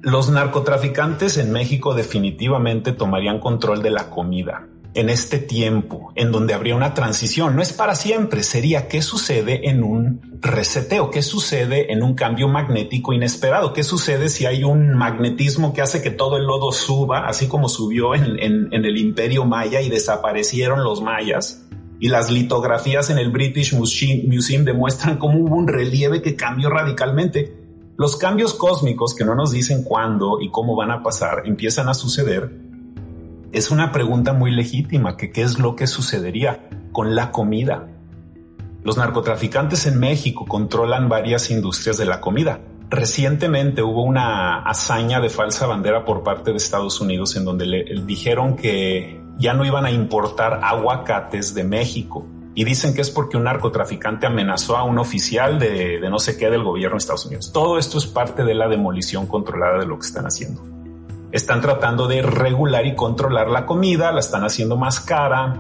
los 0.01 0.29
narcotraficantes 0.29 1.37
en 1.37 1.51
México 1.51 1.93
definitivamente 1.93 2.91
tomarían 2.91 3.39
control 3.39 3.83
de 3.83 3.91
la 3.91 4.09
comida 4.09 4.67
en 4.93 5.09
este 5.09 5.37
tiempo 5.37 6.11
en 6.15 6.31
donde 6.31 6.53
habría 6.53 6.75
una 6.75 6.93
transición. 6.93 7.55
No 7.55 7.61
es 7.61 7.71
para 7.71 7.95
siempre, 7.95 8.43
sería 8.43 8.87
qué 8.87 9.01
sucede 9.01 9.69
en 9.69 9.83
un 9.83 10.39
reseteo, 10.41 11.11
qué 11.11 11.21
sucede 11.21 11.93
en 11.93 12.03
un 12.03 12.15
cambio 12.15 12.47
magnético 12.47 13.13
inesperado, 13.13 13.73
qué 13.73 13.83
sucede 13.83 14.29
si 14.29 14.47
hay 14.47 14.63
un 14.63 14.93
magnetismo 14.95 15.71
que 15.71 15.81
hace 15.81 16.01
que 16.01 16.11
todo 16.11 16.37
el 16.37 16.45
lodo 16.45 16.71
suba, 16.71 17.27
así 17.27 17.47
como 17.47 17.69
subió 17.69 18.15
en, 18.15 18.25
el 18.71 18.97
imperio 18.97 19.45
maya 19.45 19.81
y 19.81 19.89
desaparecieron 19.89 20.83
los 20.83 21.01
mayas. 21.01 21.65
Y 21.99 22.07
las 22.07 22.31
litografías 22.31 23.11
en 23.11 23.19
el 23.19 23.29
British 23.29 23.75
Museum 23.75 24.65
demuestran 24.65 25.17
cómo 25.17 25.37
hubo 25.37 25.55
un 25.55 25.67
relieve 25.67 26.23
que 26.23 26.35
cambió 26.35 26.71
radicalmente 26.71 27.60
los 28.01 28.17
cambios 28.17 28.55
cósmicos 28.55 29.13
que 29.13 29.23
no 29.23 29.35
nos 29.35 29.51
dicen 29.51 29.83
cuándo 29.83 30.41
y 30.41 30.49
cómo 30.49 30.75
van 30.75 30.89
a 30.89 31.03
pasar 31.03 31.43
empiezan 31.45 31.87
a 31.87 31.93
suceder. 31.93 32.51
Es 33.51 33.69
una 33.69 33.91
pregunta 33.91 34.33
muy 34.33 34.49
legítima, 34.49 35.17
que 35.17 35.31
qué 35.31 35.43
es 35.43 35.59
lo 35.59 35.75
que 35.75 35.85
sucedería 35.85 36.67
con 36.91 37.13
la 37.13 37.31
comida. 37.31 37.89
Los 38.83 38.97
narcotraficantes 38.97 39.85
en 39.85 39.99
México 39.99 40.47
controlan 40.47 41.09
varias 41.09 41.51
industrias 41.51 41.99
de 41.99 42.07
la 42.07 42.21
comida. 42.21 42.61
Recientemente 42.89 43.83
hubo 43.83 44.01
una 44.01 44.63
hazaña 44.63 45.19
de 45.19 45.29
falsa 45.29 45.67
bandera 45.67 46.03
por 46.03 46.23
parte 46.23 46.49
de 46.49 46.57
Estados 46.57 47.01
Unidos 47.01 47.35
en 47.35 47.45
donde 47.45 47.67
le 47.67 47.83
dijeron 48.03 48.55
que 48.55 49.21
ya 49.37 49.53
no 49.53 49.63
iban 49.63 49.85
a 49.85 49.91
importar 49.91 50.59
aguacates 50.63 51.53
de 51.53 51.65
México 51.65 52.25
y 52.53 52.65
dicen 52.65 52.93
que 52.93 53.01
es 53.01 53.09
porque 53.09 53.37
un 53.37 53.45
narcotraficante 53.45 54.25
amenazó 54.25 54.75
a 54.75 54.83
un 54.83 54.99
oficial 54.99 55.57
de, 55.57 55.99
no 56.09 56.19
sé 56.19 56.37
qué 56.37 56.49
del 56.49 56.63
gobierno 56.63 56.95
de 56.95 56.99
Estados 56.99 57.25
Unidos. 57.25 57.51
Todo 57.53 57.77
esto 57.77 57.97
es 57.97 58.07
parte 58.07 58.43
de 58.43 58.53
la 58.53 58.67
demolición 58.67 59.25
controlada 59.25 59.79
de 59.79 59.85
lo 59.85 59.97
que 59.97 60.05
están 60.05 60.25
haciendo. 60.25 60.61
Están 61.31 61.61
tratando 61.61 62.07
de 62.07 62.21
regular 62.21 62.85
y 62.85 62.95
controlar 62.95 63.49
la 63.49 63.65
comida, 63.65 64.11
la 64.11 64.19
están 64.19 64.43
haciendo 64.43 64.75
más 64.75 64.99
cara. 64.99 65.55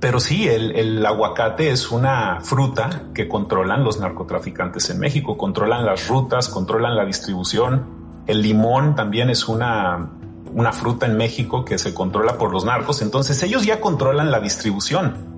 Pero 0.00 0.18
sí, 0.18 0.48
el, 0.48 0.72
el 0.72 1.06
aguacate 1.06 1.70
es 1.70 1.92
una 1.92 2.40
fruta 2.40 3.04
que 3.14 3.28
controlan 3.28 3.84
los 3.84 4.00
narcotraficantes 4.00 4.90
en 4.90 4.98
México, 4.98 5.38
controlan 5.38 5.86
las 5.86 6.08
rutas, 6.08 6.48
controlan 6.48 6.96
la 6.96 7.04
distribución. 7.04 8.24
El 8.26 8.42
limón 8.42 8.96
también 8.96 9.30
es 9.30 9.46
una, 9.46 10.10
una 10.52 10.72
fruta 10.72 11.06
en 11.06 11.16
México 11.16 11.64
que 11.64 11.78
se 11.78 11.94
controla 11.94 12.36
por 12.36 12.52
los 12.52 12.64
narcos, 12.64 13.00
entonces 13.00 13.40
ellos 13.44 13.64
ya 13.64 13.80
controlan 13.80 14.32
la 14.32 14.40
distribución 14.40 15.33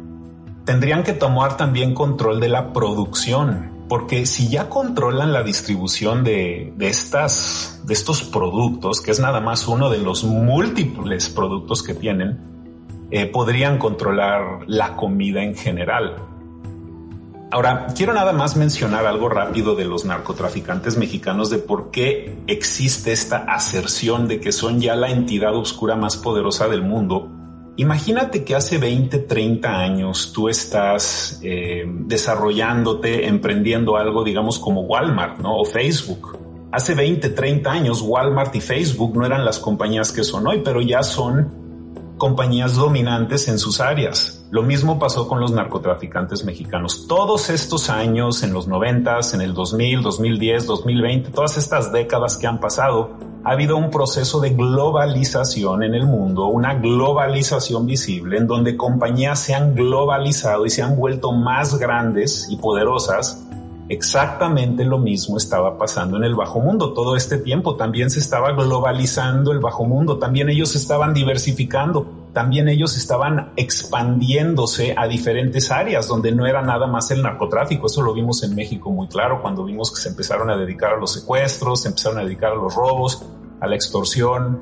tendrían 0.66 1.04
que 1.04 1.12
tomar 1.12 1.56
también 1.56 1.94
control 1.94 2.40
de 2.40 2.48
la 2.48 2.72
producción, 2.72 3.70
porque 3.88 4.26
si 4.26 4.48
ya 4.48 4.68
controlan 4.68 5.32
la 5.32 5.44
distribución 5.44 6.24
de, 6.24 6.74
estas, 6.80 7.80
de 7.86 7.94
estos 7.94 8.24
productos, 8.24 9.00
que 9.00 9.12
es 9.12 9.20
nada 9.20 9.40
más 9.40 9.68
uno 9.68 9.88
de 9.88 9.98
los 9.98 10.24
múltiples 10.24 11.28
productos 11.28 11.84
que 11.84 11.94
tienen, 11.94 12.40
eh, 13.12 13.26
podrían 13.26 13.78
controlar 13.78 14.64
la 14.66 14.96
comida 14.96 15.44
en 15.44 15.54
general. 15.54 16.16
Ahora, 17.52 17.86
quiero 17.96 18.12
nada 18.12 18.32
más 18.32 18.56
mencionar 18.56 19.06
algo 19.06 19.28
rápido 19.28 19.76
de 19.76 19.84
los 19.84 20.04
narcotraficantes 20.04 20.98
mexicanos, 20.98 21.48
de 21.48 21.58
por 21.58 21.92
qué 21.92 22.36
existe 22.48 23.12
esta 23.12 23.36
aserción 23.36 24.26
de 24.26 24.40
que 24.40 24.50
son 24.50 24.80
ya 24.80 24.96
la 24.96 25.10
entidad 25.10 25.54
oscura 25.54 25.94
más 25.94 26.16
poderosa 26.16 26.66
del 26.66 26.82
mundo 26.82 27.35
Imagínate 27.78 28.42
que 28.42 28.54
hace 28.54 28.78
20, 28.78 29.18
30 29.18 29.78
años 29.78 30.32
tú 30.34 30.48
estás 30.48 31.38
eh, 31.42 31.84
desarrollándote, 31.86 33.26
emprendiendo 33.26 33.96
algo, 33.96 34.24
digamos, 34.24 34.58
como 34.58 34.82
Walmart, 34.82 35.40
¿no? 35.40 35.58
O 35.58 35.64
Facebook. 35.64 36.38
Hace 36.72 36.94
20, 36.94 37.30
30 37.30 37.70
años 37.70 38.02
Walmart 38.02 38.54
y 38.56 38.60
Facebook 38.60 39.16
no 39.16 39.26
eran 39.26 39.44
las 39.44 39.58
compañías 39.58 40.10
que 40.10 40.24
son 40.24 40.46
hoy, 40.46 40.62
pero 40.64 40.80
ya 40.80 41.02
son 41.02 41.65
compañías 42.18 42.74
dominantes 42.74 43.48
en 43.48 43.58
sus 43.58 43.80
áreas. 43.80 44.44
Lo 44.50 44.62
mismo 44.62 44.98
pasó 44.98 45.28
con 45.28 45.40
los 45.40 45.52
narcotraficantes 45.52 46.44
mexicanos. 46.44 47.06
Todos 47.08 47.50
estos 47.50 47.90
años, 47.90 48.42
en 48.42 48.52
los 48.52 48.68
90, 48.68 49.18
en 49.34 49.40
el 49.40 49.54
2000, 49.54 50.02
2010, 50.02 50.66
2020, 50.66 51.30
todas 51.30 51.58
estas 51.58 51.92
décadas 51.92 52.36
que 52.36 52.46
han 52.46 52.60
pasado, 52.60 53.10
ha 53.44 53.50
habido 53.50 53.76
un 53.76 53.90
proceso 53.90 54.40
de 54.40 54.50
globalización 54.50 55.82
en 55.82 55.94
el 55.94 56.06
mundo, 56.06 56.46
una 56.46 56.74
globalización 56.74 57.86
visible 57.86 58.38
en 58.38 58.46
donde 58.46 58.76
compañías 58.76 59.38
se 59.38 59.54
han 59.54 59.74
globalizado 59.74 60.66
y 60.66 60.70
se 60.70 60.82
han 60.82 60.96
vuelto 60.96 61.32
más 61.32 61.78
grandes 61.78 62.48
y 62.50 62.56
poderosas 62.56 63.46
Exactamente 63.88 64.84
lo 64.84 64.98
mismo 64.98 65.36
estaba 65.36 65.78
pasando 65.78 66.16
en 66.16 66.24
el 66.24 66.34
bajo 66.34 66.58
mundo. 66.58 66.92
Todo 66.92 67.14
este 67.14 67.38
tiempo 67.38 67.76
también 67.76 68.10
se 68.10 68.18
estaba 68.18 68.50
globalizando 68.52 69.52
el 69.52 69.60
bajo 69.60 69.84
mundo, 69.84 70.18
también 70.18 70.48
ellos 70.48 70.74
estaban 70.74 71.14
diversificando, 71.14 72.26
también 72.32 72.68
ellos 72.68 72.96
estaban 72.96 73.52
expandiéndose 73.54 74.94
a 74.96 75.06
diferentes 75.06 75.70
áreas 75.70 76.08
donde 76.08 76.32
no 76.32 76.46
era 76.46 76.62
nada 76.62 76.88
más 76.88 77.12
el 77.12 77.22
narcotráfico. 77.22 77.86
Eso 77.86 78.02
lo 78.02 78.12
vimos 78.12 78.42
en 78.42 78.56
México 78.56 78.90
muy 78.90 79.06
claro 79.06 79.40
cuando 79.40 79.64
vimos 79.64 79.92
que 79.92 80.00
se 80.00 80.08
empezaron 80.08 80.50
a 80.50 80.56
dedicar 80.56 80.94
a 80.94 80.98
los 80.98 81.12
secuestros, 81.12 81.82
se 81.82 81.88
empezaron 81.88 82.18
a 82.18 82.24
dedicar 82.24 82.52
a 82.52 82.56
los 82.56 82.74
robos, 82.74 83.24
a 83.60 83.68
la 83.68 83.76
extorsión, 83.76 84.58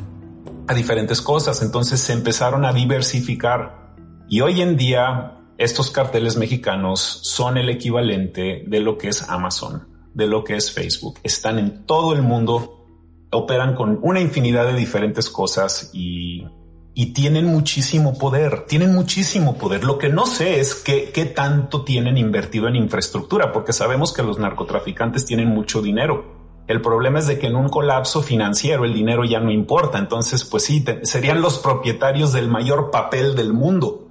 a 0.66 0.74
diferentes 0.74 1.22
cosas. 1.22 1.62
Entonces 1.62 1.98
se 1.98 2.12
empezaron 2.12 2.66
a 2.66 2.74
diversificar. 2.74 3.94
Y 4.28 4.42
hoy 4.42 4.60
en 4.60 4.76
día 4.76 5.38
estos 5.56 5.90
carteles 5.90 6.36
mexicanos 6.36 7.00
son 7.22 7.56
el 7.56 7.68
equivalente 7.68 8.64
de 8.66 8.80
lo 8.80 8.98
que 8.98 9.08
es 9.08 9.28
Amazon, 9.28 9.86
de 10.12 10.26
lo 10.26 10.42
que 10.42 10.56
es 10.56 10.72
Facebook. 10.72 11.18
Están 11.22 11.58
en 11.58 11.86
todo 11.86 12.12
el 12.12 12.22
mundo, 12.22 12.86
operan 13.30 13.74
con 13.74 14.00
una 14.02 14.20
infinidad 14.20 14.66
de 14.66 14.74
diferentes 14.74 15.30
cosas 15.30 15.90
y, 15.92 16.46
tienen 17.14 17.46
muchísimo 17.46 18.18
poder, 18.18 18.66
tienen 18.66 18.92
muchísimo 18.94 19.56
poder. 19.56 19.84
Lo 19.84 19.98
que 19.98 20.08
no 20.08 20.26
sé 20.26 20.60
es 20.60 20.74
qué, 20.74 21.32
tanto 21.34 21.84
tienen 21.84 22.18
invertido 22.18 22.66
en 22.68 22.76
infraestructura, 22.76 23.52
porque 23.52 23.72
sabemos 23.72 24.12
que 24.12 24.22
los 24.22 24.38
narcotraficantes 24.38 25.24
tienen 25.24 25.48
mucho 25.48 25.82
dinero. 25.82 26.34
El 26.66 26.80
problema 26.80 27.18
es 27.18 27.26
de 27.26 27.38
que 27.38 27.46
en 27.48 27.56
un 27.56 27.68
colapso 27.68 28.22
financiero 28.22 28.84
el 28.84 28.94
dinero 28.94 29.24
ya 29.24 29.38
no 29.38 29.50
importa. 29.52 29.98
Entonces, 29.98 30.44
pues 30.44 30.64
sí, 30.64 30.84
serían 31.02 31.40
los 31.40 31.58
propietarios 31.58 32.32
del 32.32 32.48
mayor 32.48 32.90
papel 32.90 33.34
del 33.34 33.52
mundo. 33.52 34.03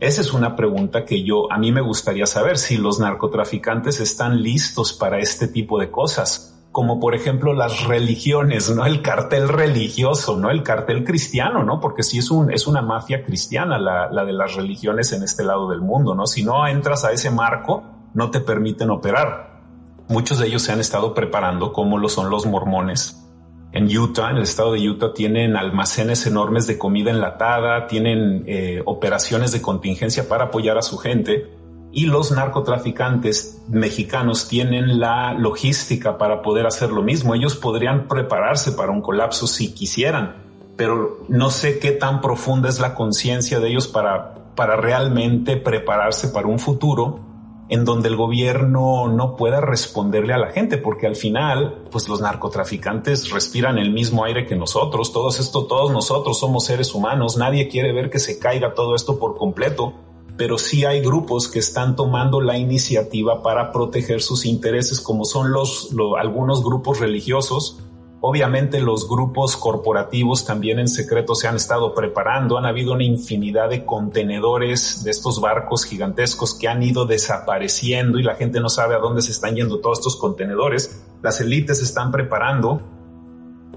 Esa 0.00 0.20
es 0.20 0.32
una 0.32 0.54
pregunta 0.54 1.04
que 1.04 1.24
yo, 1.24 1.50
a 1.50 1.58
mí 1.58 1.72
me 1.72 1.80
gustaría 1.80 2.26
saber 2.26 2.56
si 2.56 2.76
los 2.76 3.00
narcotraficantes 3.00 3.98
están 3.98 4.42
listos 4.42 4.92
para 4.92 5.18
este 5.18 5.48
tipo 5.48 5.80
de 5.80 5.90
cosas, 5.90 6.56
como 6.70 7.00
por 7.00 7.16
ejemplo 7.16 7.52
las 7.52 7.84
religiones, 7.84 8.70
no 8.70 8.86
el 8.86 9.02
cartel 9.02 9.48
religioso, 9.48 10.36
no 10.36 10.50
el 10.50 10.62
cartel 10.62 11.02
cristiano, 11.02 11.64
no, 11.64 11.80
porque 11.80 12.04
si 12.04 12.18
es 12.18 12.30
un, 12.30 12.52
es 12.52 12.68
una 12.68 12.80
mafia 12.80 13.24
cristiana 13.24 13.76
la, 13.76 14.08
la 14.08 14.24
de 14.24 14.34
las 14.34 14.54
religiones 14.54 15.12
en 15.12 15.24
este 15.24 15.42
lado 15.42 15.68
del 15.68 15.80
mundo, 15.80 16.14
no, 16.14 16.28
si 16.28 16.44
no 16.44 16.64
entras 16.68 17.04
a 17.04 17.10
ese 17.10 17.32
marco, 17.32 17.82
no 18.14 18.30
te 18.30 18.38
permiten 18.38 18.90
operar. 18.90 19.62
Muchos 20.06 20.38
de 20.38 20.46
ellos 20.46 20.62
se 20.62 20.70
han 20.70 20.78
estado 20.78 21.12
preparando, 21.12 21.72
como 21.72 21.98
lo 21.98 22.08
son 22.08 22.30
los 22.30 22.46
mormones, 22.46 23.27
en 23.72 23.96
Utah, 23.96 24.30
en 24.30 24.36
el 24.36 24.44
estado 24.44 24.72
de 24.72 24.88
Utah, 24.88 25.12
tienen 25.12 25.56
almacenes 25.56 26.26
enormes 26.26 26.66
de 26.66 26.78
comida 26.78 27.10
enlatada, 27.10 27.86
tienen 27.86 28.44
eh, 28.46 28.82
operaciones 28.84 29.52
de 29.52 29.60
contingencia 29.60 30.28
para 30.28 30.44
apoyar 30.44 30.78
a 30.78 30.82
su 30.82 30.96
gente 30.96 31.58
y 31.92 32.06
los 32.06 32.30
narcotraficantes 32.32 33.62
mexicanos 33.68 34.48
tienen 34.48 34.98
la 35.00 35.34
logística 35.34 36.18
para 36.18 36.42
poder 36.42 36.66
hacer 36.66 36.90
lo 36.90 37.02
mismo. 37.02 37.34
Ellos 37.34 37.56
podrían 37.56 38.08
prepararse 38.08 38.72
para 38.72 38.92
un 38.92 39.02
colapso 39.02 39.46
si 39.46 39.74
quisieran, 39.74 40.36
pero 40.76 41.24
no 41.28 41.50
sé 41.50 41.78
qué 41.78 41.92
tan 41.92 42.20
profunda 42.20 42.68
es 42.68 42.80
la 42.80 42.94
conciencia 42.94 43.60
de 43.60 43.68
ellos 43.68 43.88
para, 43.88 44.34
para 44.54 44.76
realmente 44.76 45.56
prepararse 45.56 46.28
para 46.28 46.46
un 46.46 46.58
futuro 46.58 47.27
en 47.68 47.84
donde 47.84 48.08
el 48.08 48.16
gobierno 48.16 49.08
no 49.08 49.36
pueda 49.36 49.60
responderle 49.60 50.32
a 50.32 50.38
la 50.38 50.50
gente, 50.50 50.78
porque 50.78 51.06
al 51.06 51.16
final, 51.16 51.82
pues 51.90 52.08
los 52.08 52.20
narcotraficantes 52.20 53.30
respiran 53.30 53.78
el 53.78 53.92
mismo 53.92 54.24
aire 54.24 54.46
que 54.46 54.56
nosotros, 54.56 55.12
todos 55.12 55.38
esto, 55.38 55.66
todos 55.66 55.92
nosotros 55.92 56.38
somos 56.38 56.64
seres 56.64 56.94
humanos, 56.94 57.36
nadie 57.36 57.68
quiere 57.68 57.92
ver 57.92 58.10
que 58.10 58.18
se 58.18 58.38
caiga 58.38 58.74
todo 58.74 58.94
esto 58.94 59.18
por 59.18 59.36
completo, 59.36 59.92
pero 60.36 60.56
sí 60.56 60.84
hay 60.84 61.00
grupos 61.00 61.48
que 61.48 61.58
están 61.58 61.96
tomando 61.96 62.40
la 62.40 62.56
iniciativa 62.56 63.42
para 63.42 63.72
proteger 63.72 64.22
sus 64.22 64.46
intereses, 64.46 65.00
como 65.00 65.24
son 65.24 65.52
los 65.52 65.90
algunos 66.18 66.62
grupos 66.62 67.00
religiosos 67.00 67.80
Obviamente 68.20 68.80
los 68.80 69.08
grupos 69.08 69.56
corporativos 69.56 70.44
también 70.44 70.80
en 70.80 70.88
secreto 70.88 71.36
se 71.36 71.46
han 71.46 71.54
estado 71.54 71.94
preparando. 71.94 72.58
Han 72.58 72.66
habido 72.66 72.92
una 72.92 73.04
infinidad 73.04 73.70
de 73.70 73.84
contenedores 73.84 75.04
de 75.04 75.12
estos 75.12 75.40
barcos 75.40 75.84
gigantescos 75.84 76.54
que 76.54 76.66
han 76.66 76.82
ido 76.82 77.06
desapareciendo 77.06 78.18
y 78.18 78.24
la 78.24 78.34
gente 78.34 78.58
no 78.58 78.68
sabe 78.68 78.96
a 78.96 78.98
dónde 78.98 79.22
se 79.22 79.30
están 79.30 79.54
yendo 79.54 79.78
todos 79.78 79.98
estos 79.98 80.16
contenedores. 80.16 81.00
Las 81.22 81.40
élites 81.40 81.78
se 81.78 81.84
están 81.84 82.10
preparando 82.10 82.82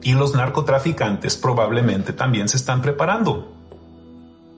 y 0.02 0.14
los 0.14 0.34
narcotraficantes 0.34 1.38
probablemente 1.38 2.12
también 2.12 2.50
se 2.50 2.58
están 2.58 2.82
preparando. 2.82 3.54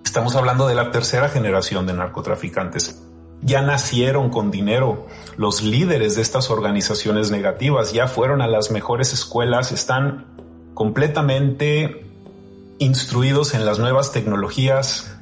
Estamos 0.05 0.33
hablando 0.37 0.65
de 0.65 0.75
la 0.75 0.91
tercera 0.91 1.27
generación 1.27 1.85
de 1.85 1.93
narcotraficantes 1.93 3.03
ya 3.43 3.61
nacieron 3.61 4.29
con 4.29 4.51
dinero. 4.51 5.07
Los 5.37 5.61
líderes 5.61 6.15
de 6.15 6.21
estas 6.21 6.49
organizaciones 6.49 7.31
negativas 7.31 7.93
ya 7.93 8.07
fueron 8.07 8.41
a 8.41 8.47
las 8.47 8.71
mejores 8.71 9.13
escuelas, 9.13 9.71
están 9.71 10.25
completamente 10.73 12.05
instruidos 12.79 13.53
en 13.53 13.65
las 13.65 13.79
nuevas 13.79 14.11
tecnologías, 14.11 15.15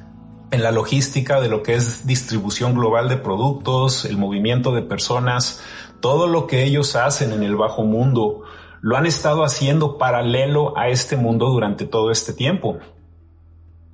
en 0.50 0.62
la 0.62 0.70
logística 0.70 1.40
de 1.40 1.48
lo 1.48 1.62
que 1.62 1.74
es 1.74 2.06
distribución 2.06 2.74
global 2.74 3.08
de 3.08 3.16
productos, 3.16 4.04
el 4.04 4.18
movimiento 4.18 4.72
de 4.72 4.82
personas, 4.82 5.60
todo 6.00 6.26
lo 6.26 6.46
que 6.46 6.64
ellos 6.64 6.94
hacen 6.96 7.32
en 7.32 7.42
el 7.42 7.56
bajo 7.56 7.84
mundo, 7.84 8.42
lo 8.80 8.96
han 8.96 9.06
estado 9.06 9.44
haciendo 9.44 9.98
paralelo 9.98 10.76
a 10.76 10.88
este 10.88 11.16
mundo 11.16 11.48
durante 11.48 11.86
todo 11.86 12.10
este 12.10 12.32
tiempo. 12.32 12.78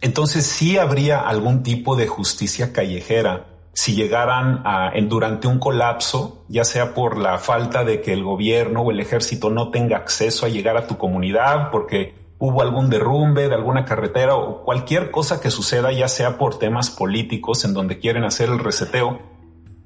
Entonces 0.00 0.46
sí 0.46 0.78
habría 0.78 1.20
algún 1.20 1.62
tipo 1.62 1.96
de 1.96 2.06
justicia 2.06 2.72
callejera 2.72 3.57
si 3.72 3.94
llegaran 3.94 4.62
a, 4.64 4.90
en, 4.94 5.08
durante 5.08 5.46
un 5.46 5.58
colapso, 5.58 6.44
ya 6.48 6.64
sea 6.64 6.94
por 6.94 7.16
la 7.16 7.38
falta 7.38 7.84
de 7.84 8.00
que 8.00 8.12
el 8.12 8.24
gobierno 8.24 8.82
o 8.82 8.90
el 8.90 9.00
ejército 9.00 9.50
no 9.50 9.70
tenga 9.70 9.96
acceso 9.96 10.46
a 10.46 10.48
llegar 10.48 10.76
a 10.76 10.86
tu 10.86 10.98
comunidad, 10.98 11.70
porque 11.70 12.14
hubo 12.38 12.62
algún 12.62 12.90
derrumbe 12.90 13.48
de 13.48 13.54
alguna 13.54 13.84
carretera 13.84 14.36
o 14.36 14.64
cualquier 14.64 15.10
cosa 15.10 15.40
que 15.40 15.50
suceda, 15.50 15.92
ya 15.92 16.08
sea 16.08 16.38
por 16.38 16.58
temas 16.58 16.90
políticos 16.90 17.64
en 17.64 17.74
donde 17.74 17.98
quieren 17.98 18.24
hacer 18.24 18.48
el 18.48 18.58
reseteo 18.58 19.20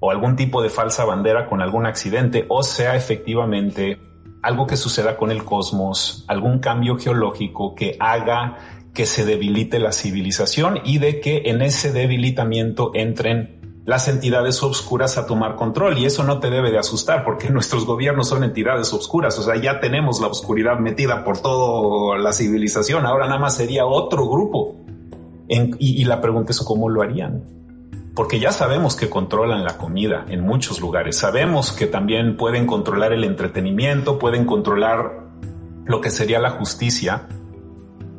o 0.00 0.10
algún 0.10 0.36
tipo 0.36 0.62
de 0.62 0.68
falsa 0.68 1.04
bandera 1.04 1.48
con 1.48 1.62
algún 1.62 1.86
accidente, 1.86 2.44
o 2.48 2.62
sea 2.62 2.96
efectivamente 2.96 3.98
algo 4.42 4.66
que 4.66 4.76
suceda 4.76 5.16
con 5.16 5.30
el 5.30 5.44
cosmos, 5.44 6.24
algún 6.26 6.58
cambio 6.58 6.98
geológico 6.98 7.74
que 7.74 7.96
haga 8.00 8.58
que 8.92 9.06
se 9.06 9.24
debilite 9.24 9.78
la 9.78 9.92
civilización 9.92 10.80
y 10.84 10.98
de 10.98 11.20
que 11.20 11.42
en 11.46 11.62
ese 11.62 11.92
debilitamiento 11.92 12.90
entren 12.94 13.61
las 13.84 14.06
entidades 14.06 14.62
obscuras 14.62 15.18
a 15.18 15.26
tomar 15.26 15.56
control 15.56 15.98
y 15.98 16.06
eso 16.06 16.22
no 16.22 16.38
te 16.38 16.50
debe 16.50 16.70
de 16.70 16.78
asustar 16.78 17.24
porque 17.24 17.50
nuestros 17.50 17.84
gobiernos 17.84 18.28
son 18.28 18.44
entidades 18.44 18.92
obscuras, 18.92 19.38
o 19.38 19.42
sea, 19.42 19.60
ya 19.60 19.80
tenemos 19.80 20.20
la 20.20 20.28
oscuridad 20.28 20.78
metida 20.78 21.24
por 21.24 21.38
toda 21.38 22.18
la 22.18 22.32
civilización, 22.32 23.06
ahora 23.06 23.26
nada 23.26 23.40
más 23.40 23.56
sería 23.56 23.86
otro 23.86 24.28
grupo. 24.28 24.76
y, 25.48 26.04
la 26.04 26.20
pregunta 26.20 26.52
es 26.52 26.60
cómo 26.60 26.88
lo 26.88 27.02
harían. 27.02 27.44
Porque 28.14 28.38
ya 28.38 28.52
sabemos 28.52 28.94
que 28.94 29.08
controlan 29.08 29.64
la 29.64 29.78
comida 29.78 30.26
en 30.28 30.42
muchos 30.42 30.80
lugares, 30.80 31.16
sabemos 31.16 31.72
que 31.72 31.86
también 31.86 32.36
pueden 32.36 32.66
controlar 32.66 33.12
el 33.12 33.24
entretenimiento, 33.24 34.18
pueden 34.18 34.44
controlar 34.44 35.28
lo 35.86 36.00
que 36.00 36.10
sería 36.10 36.38
la 36.38 36.50
justicia 36.50 37.26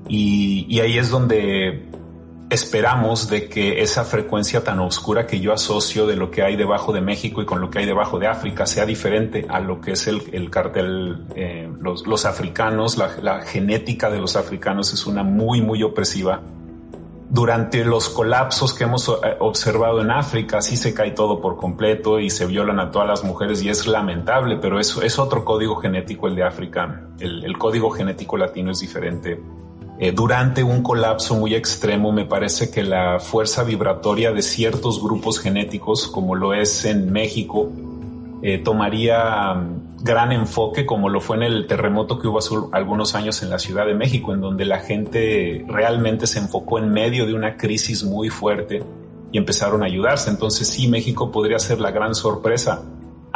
y 0.08 0.80
ahí 0.80 0.98
es 0.98 1.10
donde 1.10 1.88
esperamos 2.50 3.30
de 3.30 3.50
que 3.50 3.82
esa 3.82 4.04
frecuencia 4.04 4.64
tan 4.64 4.80
oscura 4.80 5.26
que 5.26 5.40
yo 5.40 5.54
asocio 5.54 6.06
de 6.06 6.16
lo 6.16 6.30
que 6.30 6.44
hay 6.44 6.56
debajo 6.56 6.94
de 6.94 7.02
México 7.02 7.42
y 7.42 7.46
con 7.46 7.60
lo 7.60 7.70
que 7.70 7.80
hay 7.80 7.86
debajo 7.86 8.20
de 8.20 8.28
África 8.28 8.66
sea 8.66 8.86
diferente 8.86 9.46
a 9.50 9.60
lo 9.60 9.82
que 9.82 9.94
es 9.94 10.08
el, 10.08 10.22
el 10.32 10.50
cartel, 10.50 11.26
eh, 11.36 11.70
los, 11.80 12.26
africanos, 12.26 12.98
la, 12.98 13.42
genética 13.42 14.10
de 14.10 14.20
los 14.20 14.36
africanos 14.36 14.94
es 14.94 15.06
una 15.06 15.24
muy, 15.24 15.62
muy 15.62 15.84
opresiva. 15.84 16.42
Durante 17.30 17.84
los 17.84 18.10
colapsos 18.10 18.76
que 18.76 18.84
hemos 18.84 19.10
eh, 19.10 19.14
observado 19.40 20.02
en 20.02 20.12
África, 20.12 20.62
sí 20.62 20.78
se 20.78 20.94
cae 20.94 21.12
todo 21.12 21.42
por 21.42 21.58
completo 21.58 22.20
y 22.20 22.30
se 22.30 22.46
violan 22.46 22.80
a 22.80 22.92
todas 22.92 23.08
las 23.08 23.24
mujeres 23.24 23.64
y 23.64 23.70
es 23.70 23.88
lamentable, 23.88 24.58
pero 24.58 24.80
eso 24.80 25.02
es 25.02 25.18
otro 25.18 25.44
código 25.44 25.78
genético 25.78 26.28
el 26.28 26.36
de 26.36 26.44
África. 26.44 27.08
El 27.20 27.58
código 27.58 27.90
genético 27.90 28.38
latino 28.38 28.72
es 28.72 28.80
diferente 28.80 29.42
eh, 30.00 30.12
durante 30.12 30.64
un 30.64 30.82
colapso 30.82 31.36
muy 31.36 31.54
extremo, 31.54 32.12
me 32.12 32.26
parece 32.26 32.72
que 32.72 32.84
la 32.84 33.20
fuerza 33.20 33.64
vibratoria 33.64 34.32
de 34.32 34.42
ciertos 34.42 35.02
grupos 35.02 35.40
genéticos, 35.40 36.08
como 36.08 36.36
lo 36.36 36.54
es 36.54 36.86
en 36.86 37.12
México, 37.12 37.70
eh, 38.42 38.58
tomaría 38.58 39.54
mm, 39.54 40.04
gran 40.04 40.32
enfoque, 40.32 40.86
como 40.86 41.10
lo 41.10 41.22
fue 41.22 41.38
en 41.38 41.44
el 41.44 41.68
terremoto 41.68 42.20
que 42.20 42.28
hubo 42.28 42.40
algunos 42.72 43.14
años 43.16 43.44
en 43.44 43.50
la 43.50 43.60
Ciudad 43.60 43.86
de 43.86 43.94
México, 43.94 44.34
en 44.34 44.42
donde 44.42 44.66
la 44.66 44.80
gente 44.80 45.64
realmente 45.68 46.28
se 46.28 46.40
enfocó 46.40 46.80
en 46.80 46.92
medio 46.92 47.26
de 47.26 47.36
una 47.36 47.56
crisis 47.56 48.04
muy 48.04 48.30
fuerte 48.30 48.84
y 49.32 49.38
empezaron 49.38 49.84
a 49.84 49.86
ayudarse. 49.86 50.30
Entonces 50.30 50.68
sí, 50.68 50.88
México 50.88 51.32
podría 51.32 51.60
ser 51.60 51.80
la 51.80 51.92
gran 51.92 52.16
sorpresa 52.16 52.84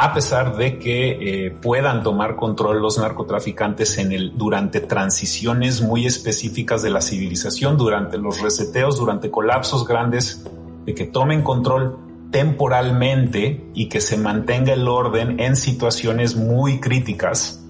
a 0.00 0.14
pesar 0.14 0.56
de 0.56 0.78
que 0.78 1.46
eh, 1.46 1.50
puedan 1.50 2.04
tomar 2.04 2.36
control 2.36 2.80
los 2.80 2.98
narcotraficantes 2.98 3.98
durante 4.36 4.80
transiciones 4.80 5.82
muy 5.82 6.06
específicas 6.06 6.82
de 6.82 6.90
la 6.90 7.00
civilización, 7.00 7.76
durante 7.76 8.16
los 8.16 8.40
reseteos, 8.40 8.96
durante 8.96 9.28
colapsos 9.28 9.84
grandes, 9.84 10.44
de 10.86 10.94
que 10.94 11.04
tomen 11.04 11.42
control 11.42 11.98
temporalmente 12.30 13.70
y 13.74 13.88
que 13.88 14.00
se 14.00 14.16
mantenga 14.16 14.72
el 14.72 14.86
orden 14.86 15.40
en 15.40 15.56
situaciones 15.56 16.36
muy 16.36 16.78
críticas. 16.78 17.66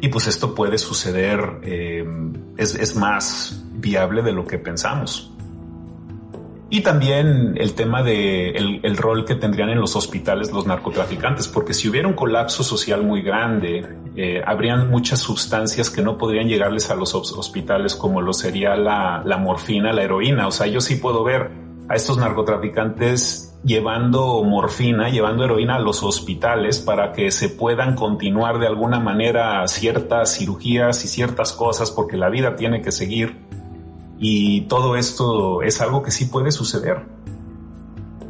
Y 0.00 0.06
pues 0.06 0.28
esto 0.28 0.54
puede 0.54 0.78
suceder, 0.78 1.58
eh, 1.64 2.06
es, 2.58 2.76
es 2.76 2.94
más 2.94 3.64
viable 3.72 4.22
de 4.22 4.30
lo 4.30 4.46
que 4.46 4.58
pensamos. 4.58 5.35
Y 6.68 6.80
también 6.80 7.54
el 7.56 7.74
tema 7.74 8.02
de 8.02 8.50
el, 8.50 8.96
rol 8.96 9.24
que 9.24 9.36
tendrían 9.36 9.70
en 9.70 9.78
los 9.78 9.94
hospitales 9.94 10.50
los 10.50 10.66
narcotraficantes, 10.66 11.46
porque 11.46 11.72
si 11.72 11.88
hubiera 11.88 12.08
un 12.08 12.14
colapso 12.14 12.64
social 12.64 13.04
muy 13.04 13.22
grande, 13.22 13.86
eh, 14.16 14.42
habrían 14.44 14.90
muchas 14.90 15.20
sustancias 15.20 15.90
que 15.90 16.02
no 16.02 16.18
podrían 16.18 16.48
llegarles 16.48 16.90
a 16.90 16.96
los 16.96 17.14
hospitales, 17.14 17.94
como 17.94 18.20
lo 18.20 18.32
sería 18.32 18.74
la, 18.74 19.22
la 19.24 19.36
morfina, 19.36 19.92
la 19.92 20.02
heroína. 20.02 20.48
O 20.48 20.50
sea, 20.50 20.66
yo 20.66 20.80
sí 20.80 20.96
puedo 20.96 21.22
ver 21.22 21.50
a 21.88 21.94
estos 21.94 22.18
narcotraficantes 22.18 23.56
llevando 23.62 24.42
morfina, 24.42 25.08
llevando 25.08 25.44
heroína 25.44 25.76
a 25.76 25.80
los 25.80 26.02
hospitales 26.02 26.80
para 26.80 27.12
que 27.12 27.30
se 27.30 27.48
puedan 27.48 27.94
continuar 27.94 28.58
de 28.58 28.66
alguna 28.66 28.98
manera 28.98 29.66
ciertas 29.68 30.36
cirugías 30.36 31.04
y 31.04 31.08
ciertas 31.08 31.52
cosas, 31.52 31.92
porque 31.92 32.16
la 32.16 32.28
vida 32.28 32.56
tiene 32.56 32.82
que 32.82 32.90
seguir 32.90 33.36
y 34.18 34.62
todo 34.62 34.96
esto 34.96 35.62
es 35.62 35.80
algo 35.80 36.02
que 36.02 36.10
sí 36.10 36.26
puede 36.26 36.50
suceder. 36.50 37.16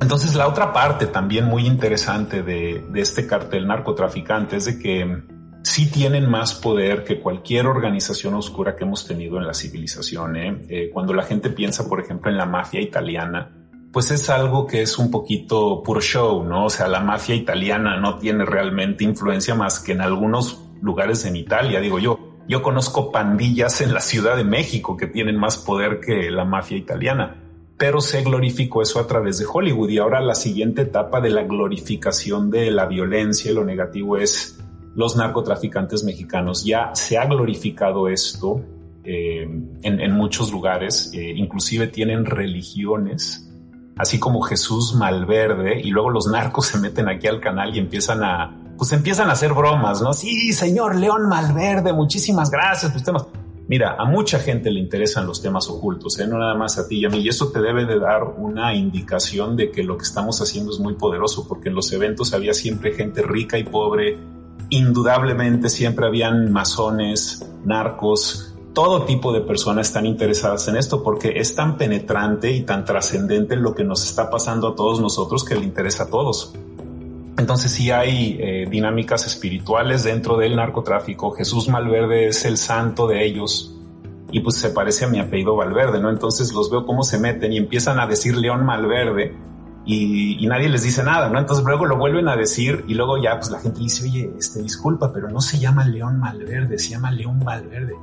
Entonces 0.00 0.34
la 0.34 0.46
otra 0.46 0.72
parte 0.72 1.06
también 1.06 1.46
muy 1.46 1.66
interesante 1.66 2.42
de, 2.42 2.84
este 2.94 3.26
cartel 3.26 3.66
narcotraficante 3.66 4.56
es 4.56 4.66
de 4.66 4.78
que 4.78 5.22
sí 5.62 5.90
tienen 5.90 6.28
más 6.28 6.54
poder 6.54 7.02
que 7.02 7.20
cualquier 7.20 7.66
organización 7.66 8.34
oscura 8.34 8.76
que 8.76 8.84
hemos 8.84 9.06
tenido 9.06 9.38
en 9.38 9.46
la 9.46 9.54
civilización. 9.54 10.36
¿eh? 10.36 10.66
Eh, 10.68 10.90
cuando 10.92 11.12
la 11.12 11.22
gente 11.22 11.50
piensa, 11.50 11.88
por 11.88 12.00
ejemplo, 12.00 12.30
en 12.30 12.36
la 12.36 12.46
mafia 12.46 12.80
italiana, 12.80 13.50
pues 13.92 14.10
es 14.10 14.28
algo 14.28 14.66
que 14.66 14.82
es 14.82 14.98
un 14.98 15.10
poquito 15.10 15.82
puro 15.82 16.00
show, 16.00 16.44
¿no? 16.44 16.66
O 16.66 16.70
sea, 16.70 16.86
la 16.86 17.00
mafia 17.00 17.34
italiana 17.34 17.96
no 17.96 18.18
tiene 18.18 18.44
realmente 18.44 19.04
influencia 19.04 19.54
más 19.54 19.80
que 19.80 19.92
en 19.92 20.02
algunos 20.02 20.62
lugares 20.82 21.24
en 21.24 21.36
Italia, 21.36 21.80
digo 21.80 21.98
yo. 21.98 22.25
Yo 22.48 22.62
conozco 22.62 23.10
pandillas 23.10 23.80
en 23.80 23.92
la 23.92 24.00
Ciudad 24.00 24.36
de 24.36 24.44
México 24.44 24.96
que 24.96 25.06
tienen 25.06 25.36
más 25.36 25.58
poder 25.58 26.00
que 26.00 26.30
la 26.30 26.44
mafia 26.44 26.76
italiana, 26.76 27.42
pero 27.76 28.00
se 28.00 28.22
glorificó 28.22 28.82
eso 28.82 29.00
a 29.00 29.06
través 29.06 29.38
de 29.38 29.46
Hollywood 29.52 29.90
y 29.90 29.98
ahora 29.98 30.20
la 30.20 30.34
siguiente 30.34 30.82
etapa 30.82 31.20
de 31.20 31.30
la 31.30 31.42
glorificación 31.42 32.50
de 32.50 32.70
la 32.70 32.86
violencia 32.86 33.50
y 33.50 33.54
lo 33.54 33.64
negativo 33.64 34.16
es 34.16 34.58
los 34.94 35.16
narcotraficantes 35.16 36.04
mexicanos. 36.04 36.64
Ya 36.64 36.94
se 36.94 37.18
ha 37.18 37.26
glorificado 37.26 38.08
esto 38.08 38.64
eh, 39.04 39.46
en, 39.82 40.12
muchos 40.12 40.50
lugares, 40.50 41.10
eh, 41.14 41.32
inclusive 41.36 41.88
tienen 41.88 42.24
religiones, 42.24 43.52
así 43.96 44.18
como 44.18 44.40
Jesús 44.40 44.94
Malverde, 44.94 45.80
y 45.80 45.90
luego 45.90 46.10
los 46.10 46.26
narcos 46.28 46.66
se 46.66 46.78
meten 46.78 47.08
aquí 47.08 47.26
al 47.26 47.40
canal 47.40 47.74
y 47.74 47.78
empiezan 47.78 48.24
a, 48.24 48.65
pues 48.76 48.92
empiezan 48.92 49.28
a 49.28 49.32
hacer 49.32 49.52
bromas, 49.52 50.00
¿no? 50.02 50.12
Sí, 50.12 50.52
señor 50.52 50.96
León 50.96 51.28
Malverde, 51.28 51.92
muchísimas 51.92 52.50
gracias. 52.50 52.92
Pues 52.92 53.04
temas. 53.04 53.26
Mira, 53.68 53.96
a 53.98 54.04
mucha 54.04 54.38
gente 54.38 54.70
le 54.70 54.78
interesan 54.78 55.26
los 55.26 55.42
temas 55.42 55.68
ocultos, 55.68 56.20
¿eh? 56.20 56.26
no 56.26 56.38
nada 56.38 56.54
más 56.54 56.78
a 56.78 56.86
ti 56.86 56.98
y 57.00 57.04
a 57.04 57.08
mí, 57.08 57.18
y 57.18 57.28
eso 57.28 57.48
te 57.48 57.60
debe 57.60 57.84
de 57.84 57.98
dar 57.98 58.22
una 58.22 58.72
indicación 58.74 59.56
de 59.56 59.72
que 59.72 59.82
lo 59.82 59.98
que 59.98 60.04
estamos 60.04 60.40
haciendo 60.40 60.70
es 60.70 60.78
muy 60.78 60.94
poderoso, 60.94 61.48
porque 61.48 61.68
en 61.68 61.74
los 61.74 61.92
eventos 61.92 62.32
había 62.32 62.54
siempre 62.54 62.94
gente 62.94 63.22
rica 63.22 63.58
y 63.58 63.64
pobre, 63.64 64.18
indudablemente 64.70 65.68
siempre 65.68 66.06
habían 66.06 66.52
masones, 66.52 67.44
narcos, 67.64 68.54
todo 68.72 69.04
tipo 69.04 69.32
de 69.32 69.40
personas 69.40 69.88
están 69.88 70.04
interesadas 70.04 70.68
en 70.68 70.76
esto 70.76 71.02
porque 71.02 71.32
es 71.36 71.54
tan 71.54 71.78
penetrante 71.78 72.52
y 72.52 72.62
tan 72.62 72.84
trascendente 72.84 73.56
lo 73.56 73.74
que 73.74 73.84
nos 73.84 74.04
está 74.04 74.28
pasando 74.28 74.68
a 74.68 74.74
todos 74.76 75.00
nosotros 75.00 75.44
que 75.44 75.54
le 75.54 75.64
interesa 75.64 76.04
a 76.04 76.10
todos. 76.10 76.52
Entonces 77.38 77.70
sí 77.70 77.90
hay 77.90 78.38
eh, 78.40 78.66
dinámicas 78.70 79.26
espirituales 79.26 80.04
dentro 80.04 80.38
del 80.38 80.56
narcotráfico. 80.56 81.32
Jesús 81.32 81.68
Malverde 81.68 82.28
es 82.28 82.44
el 82.44 82.56
santo 82.56 83.06
de 83.06 83.24
ellos 83.24 83.74
y 84.30 84.40
pues 84.40 84.56
se 84.56 84.70
parece 84.70 85.04
a 85.04 85.08
mi 85.08 85.20
apellido 85.20 85.54
Valverde, 85.54 86.00
¿no? 86.00 86.10
Entonces 86.10 86.52
los 86.52 86.70
veo 86.70 86.86
cómo 86.86 87.02
se 87.02 87.18
meten 87.18 87.52
y 87.52 87.58
empiezan 87.58 88.00
a 88.00 88.06
decir 88.06 88.36
León 88.36 88.64
Malverde 88.64 89.34
y, 89.84 90.44
nadie 90.48 90.68
les 90.68 90.82
dice 90.82 91.04
nada, 91.04 91.28
¿no? 91.28 91.38
Entonces 91.38 91.64
luego 91.64 91.86
lo 91.86 91.96
vuelven 91.96 92.28
a 92.28 92.36
decir 92.36 92.84
y 92.88 92.94
luego 92.94 93.22
ya 93.22 93.36
pues 93.36 93.50
la 93.50 93.60
gente 93.60 93.80
dice, 93.80 94.04
oye, 94.04 94.30
este, 94.36 94.60
disculpa, 94.60 95.12
pero 95.12 95.30
no 95.30 95.40
se 95.40 95.58
llama 95.58 95.84
León 95.84 96.18
Malverde, 96.18 96.78
se 96.78 96.90
llama 96.90 97.12
León 97.12 97.38
Valverde. 97.40 97.94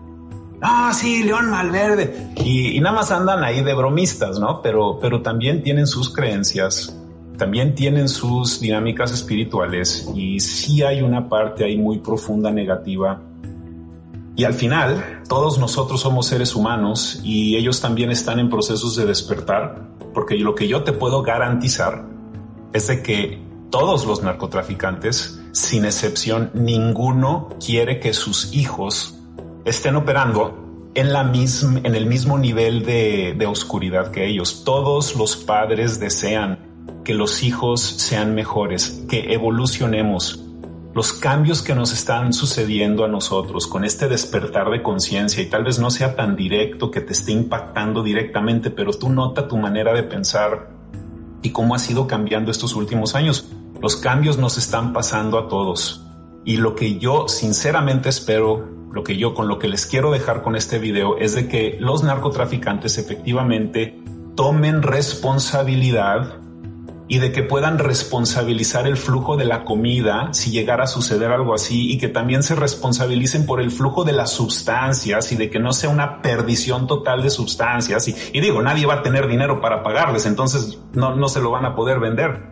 Ah, 0.61 0.93
sí, 0.93 1.23
León 1.23 1.49
Malverde. 1.49 2.31
Y, 2.37 2.77
y, 2.77 2.79
nada 2.79 2.95
más 2.95 3.11
andan 3.11 3.43
ahí 3.43 3.61
de 3.61 3.73
bromistas, 3.73 4.39
¿no? 4.39 4.61
Pero, 4.61 4.97
pero 5.01 5.21
también 5.21 5.61
tienen 5.61 5.85
sus 5.85 6.13
creencias, 6.13 6.97
también 7.37 7.73
tienen 7.75 8.07
sus 8.07 8.59
dinámicas 8.59 9.11
espirituales 9.11 10.09
y 10.15 10.39
sí 10.39 10.83
hay 10.83 11.01
una 11.01 11.27
parte 11.27 11.65
ahí 11.65 11.77
muy 11.77 11.99
profunda 11.99 12.51
negativa. 12.51 13.21
Y 14.35 14.45
al 14.45 14.53
final, 14.53 15.21
todos 15.27 15.59
nosotros 15.59 16.01
somos 16.01 16.27
seres 16.27 16.55
humanos 16.55 17.19
y 17.23 17.55
ellos 17.55 17.81
también 17.81 18.11
están 18.11 18.39
en 18.39 18.49
procesos 18.49 18.95
de 18.95 19.05
despertar, 19.05 19.89
porque 20.13 20.35
lo 20.35 20.55
que 20.55 20.67
yo 20.67 20.83
te 20.83 20.91
puedo 20.91 21.21
garantizar 21.21 22.05
es 22.73 22.87
de 22.87 23.03
que 23.03 23.39
todos 23.69 24.05
los 24.05 24.23
narcotraficantes, 24.23 25.39
sin 25.51 25.85
excepción, 25.85 26.51
ninguno 26.53 27.49
quiere 27.63 27.99
que 27.99 28.13
sus 28.13 28.53
hijos 28.53 29.19
estén 29.65 29.95
operando 29.95 30.91
en, 30.95 31.13
la 31.13 31.23
misma, 31.23 31.81
en 31.83 31.95
el 31.95 32.05
mismo 32.05 32.37
nivel 32.37 32.85
de, 32.85 33.35
de 33.37 33.45
oscuridad 33.45 34.11
que 34.11 34.27
ellos. 34.27 34.63
Todos 34.63 35.15
los 35.15 35.35
padres 35.35 35.99
desean 35.99 36.72
que 37.03 37.13
los 37.13 37.43
hijos 37.43 37.81
sean 37.81 38.33
mejores, 38.33 39.03
que 39.09 39.33
evolucionemos. 39.33 40.43
Los 40.93 41.11
cambios 41.11 41.61
que 41.61 41.75
nos 41.75 41.91
están 41.91 42.33
sucediendo 42.33 43.03
a 43.03 43.07
nosotros 43.07 43.67
con 43.67 43.83
este 43.83 44.07
despertar 44.07 44.69
de 44.69 44.83
conciencia 44.83 45.41
y 45.41 45.47
tal 45.47 45.63
vez 45.63 45.79
no 45.79 45.89
sea 45.89 46.15
tan 46.15 46.35
directo 46.35 46.91
que 46.91 47.01
te 47.01 47.13
esté 47.13 47.31
impactando 47.31 48.03
directamente, 48.03 48.69
pero 48.69 48.93
tú 48.93 49.09
nota 49.09 49.47
tu 49.47 49.57
manera 49.57 49.93
de 49.93 50.03
pensar 50.03 50.69
y 51.41 51.49
cómo 51.49 51.75
ha 51.75 51.79
sido 51.79 52.07
cambiando 52.07 52.51
estos 52.51 52.75
últimos 52.75 53.15
años. 53.15 53.49
Los 53.81 53.95
cambios 53.95 54.37
nos 54.37 54.57
están 54.57 54.93
pasando 54.93 55.37
a 55.39 55.47
todos. 55.47 56.05
Y 56.45 56.57
lo 56.57 56.75
que 56.75 56.99
yo 56.99 57.27
sinceramente 57.27 58.09
espero, 58.09 58.69
lo 58.91 59.03
que 59.03 59.17
yo 59.17 59.33
con 59.33 59.47
lo 59.47 59.59
que 59.59 59.67
les 59.67 59.87
quiero 59.87 60.11
dejar 60.11 60.43
con 60.43 60.55
este 60.55 60.77
video 60.77 61.17
es 61.17 61.33
de 61.33 61.47
que 61.47 61.77
los 61.79 62.03
narcotraficantes 62.03 62.97
efectivamente 62.97 63.99
tomen 64.35 64.83
responsabilidad 64.83 66.42
y 67.13 67.19
de 67.19 67.31
que 67.31 67.43
puedan 67.43 67.77
responsabilizar 67.77 68.87
el 68.87 68.97
flujo 68.97 69.37
de 69.37 69.45
la 69.45 69.65
comida 69.65 70.29
si 70.31 70.49
llegara 70.49 70.85
a 70.85 70.87
suceder 70.87 71.29
algo 71.29 71.53
así 71.53 71.91
y 71.91 71.99
que 71.99 72.07
también 72.07 72.41
se 72.41 72.55
responsabilicen 72.55 73.45
por 73.45 73.61
el 73.61 73.69
flujo 73.69 74.03
de 74.03 74.13
las 74.13 74.31
sustancias 74.31 75.31
y 75.31 75.35
de 75.35 75.51
que 75.51 75.59
no 75.59 75.73
sea 75.73 75.91
una 75.91 76.23
perdición 76.23 76.87
total 76.87 77.21
de 77.21 77.29
sustancias. 77.29 78.07
Y, 78.07 78.41
digo, 78.41 78.63
nadie 78.63 78.87
va 78.87 78.95
a 78.95 79.03
tener 79.03 79.27
dinero 79.27 79.61
para 79.61 79.83
pagarles, 79.83 80.25
entonces 80.25 80.79
no, 80.93 81.15
no 81.15 81.27
se 81.27 81.39
lo 81.39 81.51
van 81.51 81.65
a 81.65 81.75
poder 81.75 81.99
vender. 81.99 82.47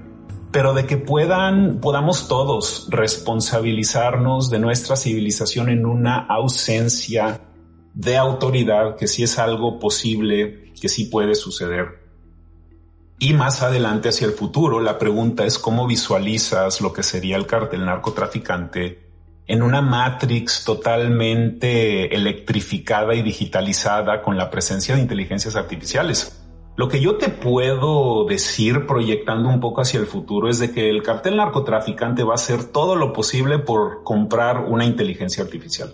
Pero 0.51 0.75
de 0.75 0.85
que 0.85 0.97
puedan, 0.97 1.79
podamos 1.81 2.27
todos 2.27 2.85
responsabilizarnos 2.91 4.51
de 4.51 4.59
nuestra 4.59 4.95
civilización 4.95 5.69
en 5.69 5.87
una 5.87 6.19
ausencia 6.27 7.41
de 7.95 8.15
autoridad, 8.15 8.95
que 8.95 9.07
sí 9.07 9.23
es 9.23 9.39
algo 9.39 9.79
posible, 9.79 10.71
que 10.79 10.87
sí 10.87 11.05
puede 11.05 11.33
suceder. 11.33 12.00
Y 13.23 13.35
más 13.35 13.61
adelante 13.61 14.09
hacia 14.09 14.25
el 14.25 14.33
futuro, 14.33 14.79
la 14.79 14.97
pregunta 14.97 15.45
es 15.45 15.59
cómo 15.59 15.85
visualizas 15.85 16.81
lo 16.81 16.91
que 16.91 17.03
sería 17.03 17.35
el 17.35 17.45
cartel 17.45 17.85
narcotraficante 17.85 19.11
en 19.45 19.61
una 19.61 19.79
matrix 19.79 20.63
totalmente 20.63 22.15
electrificada 22.15 23.13
y 23.13 23.21
digitalizada 23.21 24.23
con 24.23 24.37
la 24.37 24.49
presencia 24.49 24.95
de 24.95 25.01
inteligencias 25.01 25.55
artificiales. 25.55 26.43
Lo 26.75 26.87
que 26.87 26.99
yo 26.99 27.17
te 27.17 27.29
puedo 27.29 28.25
decir 28.25 28.87
proyectando 28.87 29.49
un 29.49 29.59
poco 29.59 29.81
hacia 29.81 29.99
el 29.99 30.07
futuro 30.07 30.49
es 30.49 30.57
de 30.57 30.71
que 30.71 30.89
el 30.89 31.03
cartel 31.03 31.37
narcotraficante 31.37 32.23
va 32.23 32.31
a 32.31 32.41
hacer 32.41 32.71
todo 32.71 32.95
lo 32.95 33.13
posible 33.13 33.59
por 33.59 34.01
comprar 34.01 34.65
una 34.65 34.83
inteligencia 34.83 35.43
artificial. 35.43 35.93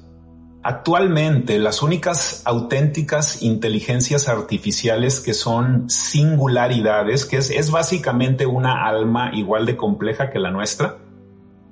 Actualmente 0.69 1.59
las 1.59 1.81
únicas 1.81 2.41
auténticas 2.43 3.41
inteligencias 3.41 4.27
artificiales 4.27 5.21
que 5.21 5.33
son 5.33 5.89
singularidades, 5.89 7.23
que 7.23 7.37
es, 7.37 7.71
básicamente 7.71 8.45
una 8.45 8.85
alma 8.85 9.31
igual 9.33 9.65
de 9.65 9.77
compleja 9.77 10.29
que 10.29 10.39
la 10.39 10.51
nuestra, 10.51 10.97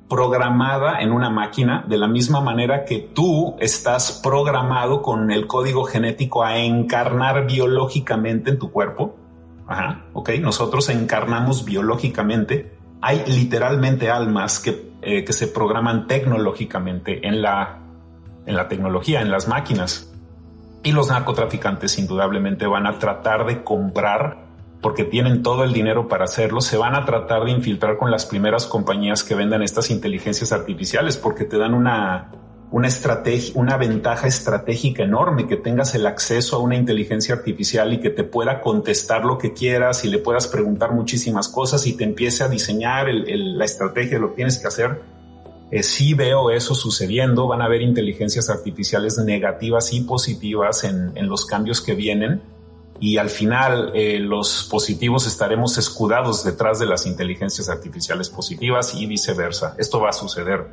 programada 0.08 1.02
en 1.02 1.12
una 1.12 1.30
máquina 1.30 1.84
de 1.86 1.98
la 1.98 2.08
misma 2.08 2.40
manera 2.40 2.86
que 2.86 3.00
tú 3.00 3.58
estás 3.60 4.22
programado 4.24 5.02
con 5.02 5.30
el 5.30 5.46
código 5.46 5.84
genético 5.84 6.46
a 6.46 6.60
encarnar 6.60 7.48
biológicamente 7.48 8.52
en 8.52 8.60
tu 8.60 8.72
cuerpo. 8.72 9.18
Ajá, 9.68 10.06
ok, 10.14 10.30
nosotros 10.40 10.88
encarnamos 10.88 11.66
biológicamente. 11.66 12.78
Hay 13.02 13.26
literalmente 13.28 14.10
almas 14.10 14.62
que, 14.62 14.94
eh, 15.02 15.26
que 15.26 15.34
se 15.34 15.48
programan 15.48 16.08
tecnológicamente 16.08 17.28
en 17.28 17.42
la 17.42 17.82
en 18.46 18.56
la 18.56 18.68
tecnología, 18.68 19.22
en 19.22 19.32
las 19.32 19.48
máquinas. 19.48 20.12
Y 20.84 20.92
los 20.92 21.10
narcotraficantes 21.10 21.98
indudablemente 21.98 22.68
van 22.68 22.86
a 22.86 23.00
tratar 23.00 23.46
de 23.46 23.64
comprar, 23.64 24.46
porque 24.82 25.04
tienen 25.04 25.42
todo 25.42 25.64
el 25.64 25.74
dinero 25.74 26.08
para 26.08 26.26
hacerlo, 26.26 26.62
se 26.62 26.78
van 26.78 26.96
a 26.96 27.06
tratar 27.06 27.44
de 27.46 27.52
infiltrar 27.52 27.98
con 27.98 28.12
las 28.12 28.26
primeras 28.26 28.68
compañías 28.68 29.24
que 29.24 29.34
vendan 29.34 29.64
estas 29.64 29.90
inteligencias 29.90 30.52
artificiales, 30.52 31.18
porque 31.18 31.44
te 31.46 31.58
dan 31.58 31.74
una, 31.74 32.32
una 32.70 32.88
estrategia, 32.88 33.54
una 33.56 33.78
ventaja 33.78 34.28
estratégica 34.28 35.02
enorme, 35.02 35.48
que 35.48 35.58
tengas 35.58 35.96
el 35.96 36.06
acceso 36.06 36.58
a 36.58 36.60
una 36.60 36.76
inteligencia 36.76 37.34
artificial 37.34 37.94
y 37.94 38.00
que 38.00 38.12
te 38.12 38.24
pueda 38.24 38.62
contestar 38.62 39.26
lo 39.26 39.40
que 39.40 39.54
quieras 39.54 40.06
y 40.06 40.10
le 40.10 40.20
puedas 40.20 40.46
preguntar 40.48 40.92
muchísimas 40.92 41.48
cosas 41.48 41.88
y 41.88 41.94
te 41.98 42.04
empiece 42.04 42.44
a 42.44 42.48
diseñar 42.48 43.08
la 43.10 43.66
estrategia 43.66 44.18
de 44.18 44.20
lo 44.20 44.30
que 44.30 44.36
tienes 44.36 44.60
que 44.60 44.68
hacer 44.68 45.15
eh, 45.76 45.84
sí 45.84 46.14
veo 46.14 46.52
eso 46.52 46.74
sucediendo, 46.74 47.48
van 47.48 47.62
a 47.62 47.66
haber 47.66 47.82
inteligencias 47.82 48.50
artificiales 48.50 49.18
negativas 49.18 49.92
y 49.92 50.02
positivas 50.02 50.86
en, 50.86 51.28
los 51.28 51.46
cambios 51.46 51.82
que 51.82 51.96
vienen 51.96 52.42
y 53.02 53.18
al 53.18 53.30
final 53.30 53.92
eh, 53.94 54.20
los 54.20 54.70
positivos 54.72 55.28
estaremos 55.28 55.78
escudados 55.78 56.46
detrás 56.46 56.80
de 56.80 56.86
las 56.86 57.06
inteligencias 57.06 57.68
artificiales 57.68 58.30
positivas 58.30 58.96
y 58.96 59.06
viceversa. 59.06 59.76
Esto 59.78 60.00
va 60.00 60.12
a 60.12 60.14
suceder. 60.14 60.66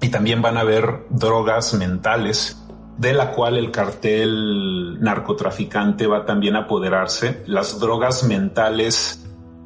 Y 0.00 0.08
también 0.08 0.40
van 0.40 0.56
a 0.56 0.60
haber 0.60 1.04
drogas 1.10 1.74
mentales 1.74 2.56
de 2.96 3.12
la 3.12 3.32
cual 3.32 3.58
el 3.58 3.70
cartel 3.70 5.02
narcotraficante 5.02 6.06
va 6.06 6.24
también 6.24 6.56
a 6.56 6.60
apoderarse. 6.60 7.42
Las 7.46 7.78
drogas 7.78 8.24
mentales 8.24 9.23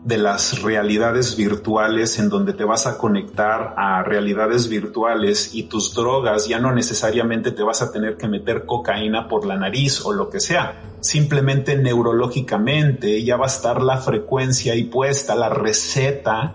de 0.08 0.16
las 0.16 0.62
realidades 0.62 1.36
virtuales 1.36 2.18
en 2.18 2.30
donde 2.30 2.54
te 2.54 2.64
vas 2.64 2.86
a 2.86 2.96
conectar 2.96 3.74
a 3.76 4.02
realidades 4.02 4.66
virtuales 4.70 5.50
y 5.52 5.64
tus 5.64 5.94
drogas 5.94 6.48
ya 6.48 6.58
no 6.58 6.72
necesariamente 6.72 7.52
te 7.52 7.62
vas 7.62 7.82
a 7.82 7.92
tener 7.92 8.16
que 8.16 8.26
meter 8.26 8.64
cocaína 8.64 9.28
por 9.28 9.44
la 9.44 9.56
nariz 9.56 10.00
o 10.06 10.14
lo 10.14 10.30
que 10.30 10.40
sea. 10.40 10.80
Simplemente 11.00 11.76
neurológicamente 11.76 13.22
ya 13.22 13.36
va 13.36 13.44
a 13.44 13.48
estar 13.48 13.82
la 13.82 13.98
frecuencia 13.98 14.72
ahí 14.72 14.84
puesta, 14.84 15.34
la 15.34 15.50
receta 15.50 16.54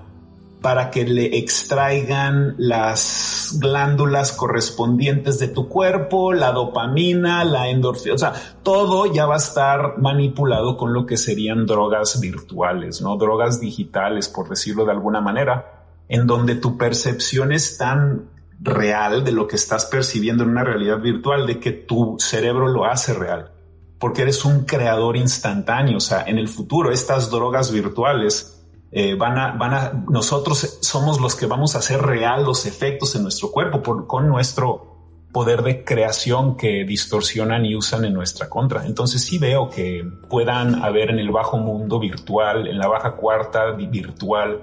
para 0.63 0.91
que 0.91 1.03
le 1.03 1.37
extraigan 1.39 2.55
las 2.57 3.57
glándulas 3.59 4.31
correspondientes 4.31 5.37
de 5.37 5.49
tu 5.49 5.67
cuerpo, 5.67 6.31
la 6.31 6.53
dopamina, 6.53 7.43
la 7.43 7.67
endorfina, 7.67 8.15
o 8.15 8.17
sea, 8.17 8.31
todo 8.63 9.13
ya 9.13 9.25
va 9.25 9.33
a 9.33 9.39
estar 9.39 9.97
manipulado 9.97 10.77
con 10.77 10.93
lo 10.93 11.05
que 11.05 11.17
serían 11.17 11.65
drogas 11.65 12.17
virtuales, 12.21 13.01
¿no? 13.01 13.17
Drogas 13.17 13.59
digitales, 13.59 14.29
por 14.29 14.47
decirlo 14.47 14.85
de 14.85 14.93
alguna 14.93 15.19
manera, 15.19 15.83
en 16.07 16.25
donde 16.27 16.55
tu 16.55 16.77
percepción 16.77 17.51
es 17.51 17.77
tan 17.77 18.29
real 18.61 19.25
de 19.25 19.33
lo 19.33 19.49
que 19.49 19.57
estás 19.57 19.83
percibiendo 19.83 20.43
en 20.43 20.51
una 20.51 20.63
realidad 20.63 21.01
virtual, 21.01 21.45
de 21.45 21.59
que 21.59 21.71
tu 21.71 22.15
cerebro 22.19 22.69
lo 22.69 22.85
hace 22.85 23.13
real, 23.13 23.51
porque 23.99 24.21
eres 24.21 24.45
un 24.45 24.63
creador 24.63 25.17
instantáneo. 25.17 25.97
O 25.97 25.99
sea, 25.99 26.23
en 26.25 26.37
el 26.37 26.47
futuro 26.47 26.89
estas 26.89 27.29
drogas 27.29 27.69
virtuales 27.69 28.52
eh, 28.95 29.15
van 29.15 29.39
a, 29.39 29.53
van 29.53 29.73
a, 29.73 30.05
nosotros 30.07 30.77
somos 30.81 31.19
los 31.19 31.35
que 31.35 31.47
vamos 31.47 31.75
a 31.75 31.79
hacer 31.79 31.99
real 31.99 32.43
los 32.43 32.67
efectos 32.67 33.15
en 33.15 33.23
nuestro 33.23 33.49
cuerpo 33.51 34.05
con 34.05 34.27
nuestro 34.27 34.93
poder 35.31 35.63
de 35.63 35.83
creación 35.83 36.55
que 36.55 36.85
distorsionan 36.85 37.65
y 37.65 37.75
usan 37.75 38.05
en 38.05 38.13
nuestra 38.13 38.49
contra. 38.49 38.85
Entonces 38.85 39.23
sí 39.23 39.39
veo 39.39 39.67
que 39.67 40.07
puedan 40.29 40.83
haber 40.83 41.09
en 41.09 41.17
el 41.17 41.31
bajo 41.31 41.57
mundo 41.57 41.99
virtual, 41.99 42.67
en 42.67 42.77
la 42.77 42.87
baja 42.87 43.15
cuarta 43.15 43.71
virtual, 43.71 44.61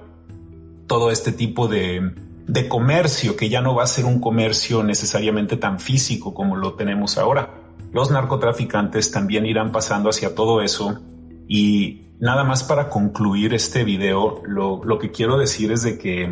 todo 0.87 1.11
este 1.11 1.33
tipo 1.33 1.67
de, 1.67 2.13
de 2.47 2.69
comercio 2.69 3.35
que 3.35 3.49
ya 3.49 3.61
no 3.61 3.75
va 3.75 3.83
a 3.83 3.87
ser 3.87 4.05
un 4.05 4.21
comercio 4.21 4.81
necesariamente 4.81 5.57
tan 5.57 5.77
físico 5.77 6.33
como 6.33 6.55
lo 6.55 6.75
tenemos 6.75 7.17
ahora. 7.17 7.53
Los 7.91 8.09
narcotraficantes 8.11 9.11
también 9.11 9.45
irán 9.45 9.73
pasando 9.73 10.09
hacia 10.09 10.33
todo 10.33 10.61
eso 10.61 11.01
y 11.49 12.10
nada 12.21 12.43
más 12.43 12.63
para 12.63 12.87
concluir 12.87 13.53
este 13.53 13.83
video, 13.83 14.43
lo, 14.45 14.99
que 14.99 15.11
quiero 15.11 15.37
decir 15.37 15.71
es 15.71 15.81
de 15.81 15.97
que 15.97 16.31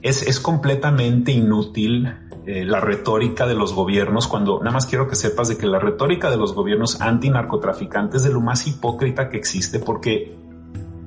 es, 0.00 0.22
es 0.22 0.40
completamente 0.40 1.32
inútil 1.32 2.14
eh, 2.46 2.64
la 2.64 2.80
retórica 2.80 3.46
de 3.46 3.54
los 3.54 3.74
gobiernos, 3.74 4.28
cuando 4.28 4.60
nada 4.60 4.70
más 4.70 4.86
quiero 4.86 5.08
que 5.08 5.16
sepas 5.16 5.48
de 5.48 5.58
que 5.58 5.66
la 5.66 5.80
retórica 5.80 6.30
de 6.30 6.36
los 6.36 6.54
gobiernos 6.54 7.00
antinarcotraficantes 7.00 8.22
es 8.22 8.28
de 8.28 8.32
lo 8.32 8.40
más 8.40 8.66
hipócrita 8.66 9.28
que 9.28 9.36
existe 9.36 9.80
porque 9.80 10.36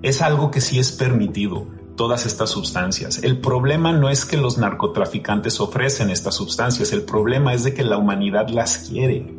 es 0.02 0.22
algo 0.22 0.52
que 0.52 0.60
sí 0.60 0.78
es 0.78 0.92
permitido, 0.92 1.68
todas 1.96 2.26
estas 2.26 2.50
sustancias. 2.50 3.24
El 3.24 3.40
problema 3.40 3.94
no 3.94 4.10
es 4.10 4.26
que 4.26 4.36
los 4.36 4.58
narcotraficantes 4.58 5.62
ofrecen 5.62 6.10
estas 6.10 6.36
sustancias, 6.36 6.92
el 6.92 7.04
problema 7.04 7.54
es 7.54 7.64
de 7.64 7.74
que 7.74 7.84
la 7.84 7.98
humanidad 7.98 8.50
las 8.50 8.90
quiere. 8.90 9.37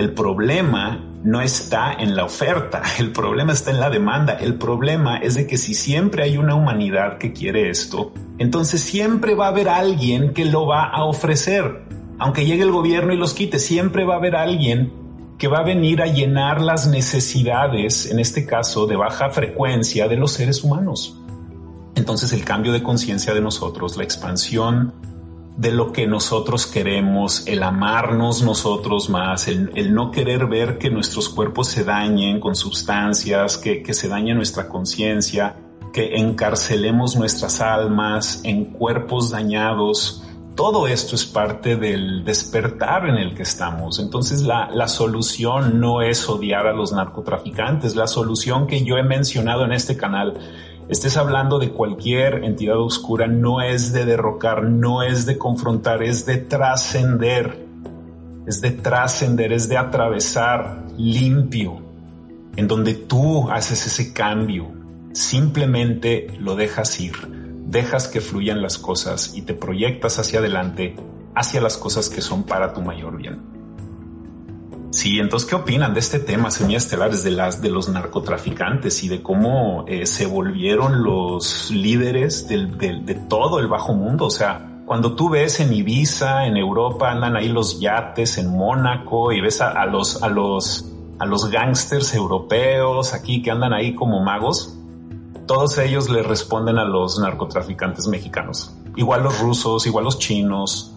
El 0.00 0.14
problema 0.14 1.04
no 1.24 1.42
está 1.42 1.92
en 1.92 2.16
la 2.16 2.24
oferta, 2.24 2.80
el 2.98 3.12
problema 3.12 3.52
está 3.52 3.70
en 3.70 3.80
la 3.80 3.90
demanda. 3.90 4.32
El 4.32 4.54
problema 4.54 5.18
es 5.18 5.34
de 5.34 5.46
que 5.46 5.58
si 5.58 5.74
siempre 5.74 6.22
hay 6.22 6.38
una 6.38 6.54
humanidad 6.54 7.18
que 7.18 7.34
quiere 7.34 7.68
esto, 7.68 8.14
entonces 8.38 8.80
siempre 8.80 9.34
va 9.34 9.44
a 9.44 9.48
haber 9.50 9.68
alguien 9.68 10.32
que 10.32 10.46
lo 10.46 10.66
va 10.66 10.84
a 10.84 11.04
ofrecer. 11.04 11.82
Aunque 12.18 12.46
llegue 12.46 12.62
el 12.62 12.70
gobierno 12.70 13.12
y 13.12 13.18
los 13.18 13.34
quite, 13.34 13.58
siempre 13.58 14.06
va 14.06 14.14
a 14.14 14.16
haber 14.16 14.36
alguien 14.36 14.90
que 15.36 15.48
va 15.48 15.58
a 15.58 15.64
venir 15.64 16.00
a 16.00 16.06
llenar 16.06 16.62
las 16.62 16.86
necesidades, 16.86 18.10
en 18.10 18.20
este 18.20 18.46
caso 18.46 18.86
de 18.86 18.96
baja 18.96 19.28
frecuencia, 19.28 20.08
de 20.08 20.16
los 20.16 20.32
seres 20.32 20.64
humanos. 20.64 21.20
Entonces 21.94 22.32
el 22.32 22.42
cambio 22.42 22.72
de 22.72 22.82
conciencia 22.82 23.34
de 23.34 23.42
nosotros, 23.42 23.98
la 23.98 24.04
expansión 24.04 24.94
de 25.60 25.70
lo 25.72 25.92
que 25.92 26.06
nosotros 26.06 26.66
queremos, 26.66 27.46
el 27.46 27.62
amarnos 27.62 28.42
nosotros 28.42 29.10
más, 29.10 29.46
el, 29.46 29.92
no 29.92 30.10
querer 30.10 30.46
ver 30.46 30.78
que 30.78 30.88
nuestros 30.88 31.28
cuerpos 31.28 31.68
se 31.68 31.84
dañen 31.84 32.40
con 32.40 32.56
sustancias, 32.56 33.58
que, 33.58 33.82
que 33.82 33.92
se 33.92 34.08
dañe 34.08 34.32
nuestra 34.32 34.68
conciencia, 34.68 35.56
que 35.92 36.16
encarcelemos 36.16 37.14
nuestras 37.14 37.60
almas 37.60 38.40
en 38.42 38.72
cuerpos 38.72 39.32
dañados. 39.32 40.24
Todo 40.54 40.86
esto 40.86 41.14
es 41.14 41.26
parte 41.26 41.76
del 41.76 42.24
despertar 42.24 43.06
en 43.06 43.16
el 43.16 43.34
que 43.34 43.42
estamos. 43.42 43.98
Entonces 43.98 44.40
la, 44.40 44.70
la 44.70 44.88
solución 44.88 45.78
no 45.78 46.00
es 46.00 46.26
odiar 46.26 46.68
a 46.68 46.72
los 46.72 46.92
narcotraficantes. 46.92 47.96
La 47.96 48.06
solución 48.06 48.66
que 48.66 48.82
yo 48.82 48.96
he 48.96 49.02
mencionado 49.02 49.66
en 49.66 49.72
este 49.72 49.94
canal 49.98 50.38
estés 50.90 51.16
hablando 51.16 51.60
de 51.60 51.70
cualquier 51.70 52.44
entidad 52.44 52.78
oscura, 52.78 53.28
no 53.28 53.62
es 53.62 53.92
de 53.92 54.04
derrocar, 54.04 54.64
no 54.64 55.02
es 55.02 55.24
de 55.24 55.38
confrontar, 55.38 56.02
es 56.02 56.26
de 56.26 56.38
trascender, 56.38 57.64
es 58.46 58.60
de 58.60 58.72
trascender, 58.72 59.52
es 59.52 59.68
de 59.68 59.78
atravesar 59.78 60.84
limpio, 60.98 61.78
en 62.56 62.66
donde 62.66 62.94
tú 62.94 63.48
haces 63.50 63.86
ese 63.86 64.12
cambio, 64.12 64.66
simplemente 65.12 66.26
lo 66.40 66.56
dejas 66.56 66.98
ir, 67.00 67.14
dejas 67.66 68.08
que 68.08 68.20
fluyan 68.20 68.60
las 68.60 68.76
cosas 68.76 69.36
y 69.36 69.42
te 69.42 69.54
proyectas 69.54 70.18
hacia 70.18 70.40
adelante, 70.40 70.96
hacia 71.36 71.60
las 71.60 71.76
cosas 71.76 72.08
que 72.08 72.20
son 72.20 72.42
para 72.42 72.72
tu 72.72 72.82
mayor 72.82 73.16
bien. 73.16 73.59
Sí, 74.90 75.20
entonces, 75.20 75.48
¿qué 75.48 75.54
opinan 75.54 75.94
de 75.94 76.00
este 76.00 76.18
tema, 76.18 76.50
semillas 76.50 76.84
estelares, 76.84 77.22
de 77.22 77.30
las 77.30 77.62
de 77.62 77.70
los 77.70 77.88
narcotraficantes 77.88 79.04
y 79.04 79.08
de 79.08 79.22
cómo 79.22 79.84
eh, 79.86 80.04
se 80.04 80.26
volvieron 80.26 81.04
los 81.04 81.70
líderes 81.70 82.48
del, 82.48 82.76
de 82.76 83.14
todo 83.28 83.60
el 83.60 83.68
bajo 83.68 83.94
mundo? 83.94 84.26
O 84.26 84.30
sea, 84.30 84.70
cuando 84.90 85.14
tú 85.14 85.28
ves 85.28 85.60
en 85.60 85.72
Ibiza, 85.72 86.46
en 86.46 86.56
Europa, 86.56 87.12
andan 87.12 87.36
ahí 87.36 87.48
los 87.48 87.78
yates, 87.78 88.38
en 88.38 88.48
Mónaco, 88.50 89.30
y 89.30 89.40
ves 89.40 89.60
a, 89.60 89.86
los, 89.86 90.20
a 90.20 90.28
los, 90.28 90.92
a 91.20 91.26
los 91.26 91.48
gángsters 91.48 92.12
europeos 92.12 93.14
aquí 93.14 93.40
que 93.40 93.52
andan 93.52 93.72
ahí 93.72 93.94
como 93.94 94.20
magos, 94.24 94.76
todos 95.46 95.78
ellos 95.78 96.10
le 96.10 96.24
responden 96.24 96.78
a 96.78 96.84
los 96.84 97.20
narcotraficantes 97.20 98.08
mexicanos. 98.08 98.74
Igual 98.96 99.22
los 99.22 99.38
rusos, 99.38 99.86
igual 99.86 100.06
los 100.06 100.18
chinos, 100.18 100.89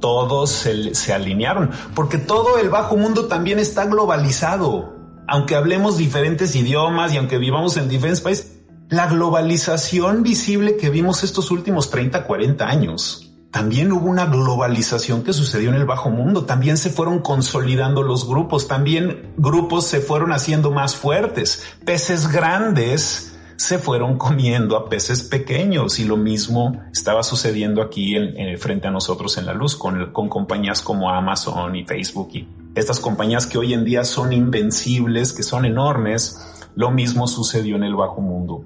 todos 0.00 0.50
se, 0.50 1.12
alinearon, 1.12 1.70
porque 1.94 2.18
todo 2.18 2.58
el 2.58 2.68
bajo 2.68 2.96
mundo 2.96 3.26
también 3.26 3.58
está 3.58 3.86
globalizado. 3.86 4.96
Aunque 5.26 5.54
hablemos 5.54 5.98
diferentes 5.98 6.56
idiomas 6.56 7.12
y 7.12 7.18
aunque 7.18 7.38
vivamos 7.38 7.76
en 7.76 7.88
diferentes 7.88 8.22
países, 8.22 8.58
la 8.88 9.06
globalización 9.06 10.22
visible 10.22 10.76
que 10.76 10.88
vimos 10.88 11.22
estos 11.22 11.50
últimos 11.50 11.90
30, 11.90 12.24
40 12.24 12.66
años, 12.66 13.28
también 13.50 13.92
hubo 13.92 14.08
una 14.08 14.26
globalización 14.26 15.22
que 15.22 15.32
sucedió 15.32 15.70
en 15.70 15.76
el 15.76 15.86
bajo 15.86 16.10
mundo, 16.10 16.44
también 16.44 16.76
se 16.76 16.90
fueron 16.90 17.20
consolidando 17.20 18.02
los 18.02 18.26
grupos, 18.26 18.68
también 18.68 19.32
grupos 19.36 19.86
se 19.86 20.00
fueron 20.00 20.32
haciendo 20.32 20.70
más 20.70 20.96
fuertes, 20.96 21.62
peces 21.84 22.30
grandes 22.30 23.37
se 23.58 23.78
fueron 23.80 24.16
comiendo 24.16 24.76
a 24.76 24.88
peces 24.88 25.24
pequeños 25.24 25.98
y 25.98 26.04
lo 26.04 26.16
mismo 26.16 26.80
estaba 26.92 27.24
sucediendo 27.24 27.82
aquí 27.82 28.14
en, 28.14 28.56
frente 28.56 28.86
a 28.86 28.92
nosotros 28.92 29.36
en 29.36 29.46
la 29.46 29.52
luz 29.52 29.74
con, 29.74 30.12
con 30.12 30.28
compañías 30.28 30.80
como 30.80 31.10
Amazon 31.10 31.74
y 31.74 31.84
Facebook 31.84 32.30
y 32.34 32.48
estas 32.76 33.00
compañías 33.00 33.46
que 33.46 33.58
hoy 33.58 33.74
en 33.74 33.84
día 33.84 34.04
son 34.04 34.32
invencibles, 34.32 35.32
que 35.32 35.42
son 35.42 35.64
enormes. 35.64 36.40
Lo 36.76 36.92
mismo 36.92 37.26
sucedió 37.26 37.74
en 37.74 37.82
el 37.82 37.96
bajo 37.96 38.20
mundo. 38.20 38.64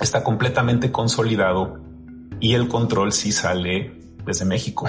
Está 0.00 0.24
completamente 0.24 0.90
consolidado 0.90 1.78
y 2.40 2.54
el 2.54 2.68
control 2.68 3.12
sí 3.12 3.32
sale 3.32 4.00
desde 4.24 4.46
México. 4.46 4.88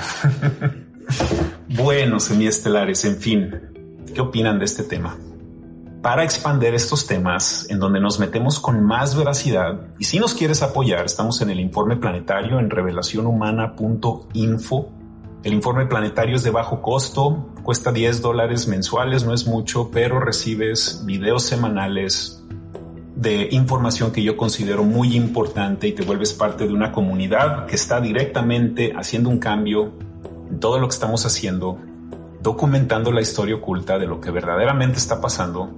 bueno, 1.68 2.22
semiestelares, 2.22 3.04
en 3.04 3.18
fin, 3.18 3.56
¿qué 4.14 4.22
opinan 4.22 4.58
de 4.58 4.66
este 4.66 4.84
tema? 4.84 5.18
Para 6.02 6.24
expander 6.24 6.74
estos 6.74 7.06
temas 7.08 7.68
en 7.70 7.80
donde 7.80 8.00
nos 8.00 8.20
metemos 8.20 8.60
con 8.60 8.84
más 8.84 9.16
veracidad. 9.16 9.80
Y 10.00 10.06
si 10.06 10.20
nos 10.20 10.34
quieres 10.34 10.62
apoyar, 10.62 11.06
estamos 11.06 11.42
en 11.42 11.50
el 11.50 11.60
informe 11.60 11.98
planetario 11.98 12.60
en 12.60 12.70
revelacionhumana.info. 12.70 14.90
El 15.44 15.54
informe 15.54 15.86
planetario 15.86 16.36
es 16.36 16.44
de 16.44 16.52
bajo 16.52 16.82
costo, 16.82 17.50
cuesta 17.64 17.92
10 17.92 18.22
dólares 18.22 18.68
mensuales, 18.68 19.26
no 19.26 19.34
es 19.34 19.48
mucho, 19.48 19.90
pero 19.92 20.20
recibes 20.20 21.04
videos 21.06 21.44
semanales 21.44 22.44
de 23.16 23.48
información 23.52 24.12
que 24.12 24.22
yo 24.22 24.38
considero 24.38 24.84
muy 24.84 25.16
importante 25.16 25.88
y 25.88 25.94
te 25.94 26.04
vuelves 26.04 26.34
parte 26.34 26.68
de 26.68 26.74
una 26.74 26.92
comunidad 26.92 27.66
que 27.66 27.76
está 27.76 28.00
directamente 28.00 28.94
haciendo 28.96 29.30
un 29.30 29.40
cambio 29.40 29.94
en 30.50 30.60
todo 30.60 30.80
lo 30.80 30.88
que 30.88 30.94
estamos 30.94 31.26
haciendo, 31.26 31.78
documentando 32.42 33.12
la 33.12 33.22
historia 33.22 33.56
oculta 33.56 33.98
de 33.98 34.08
lo 34.08 34.22
que 34.22 34.32
verdaderamente 34.32 34.98
está 34.98 35.20
pasando 35.20 35.72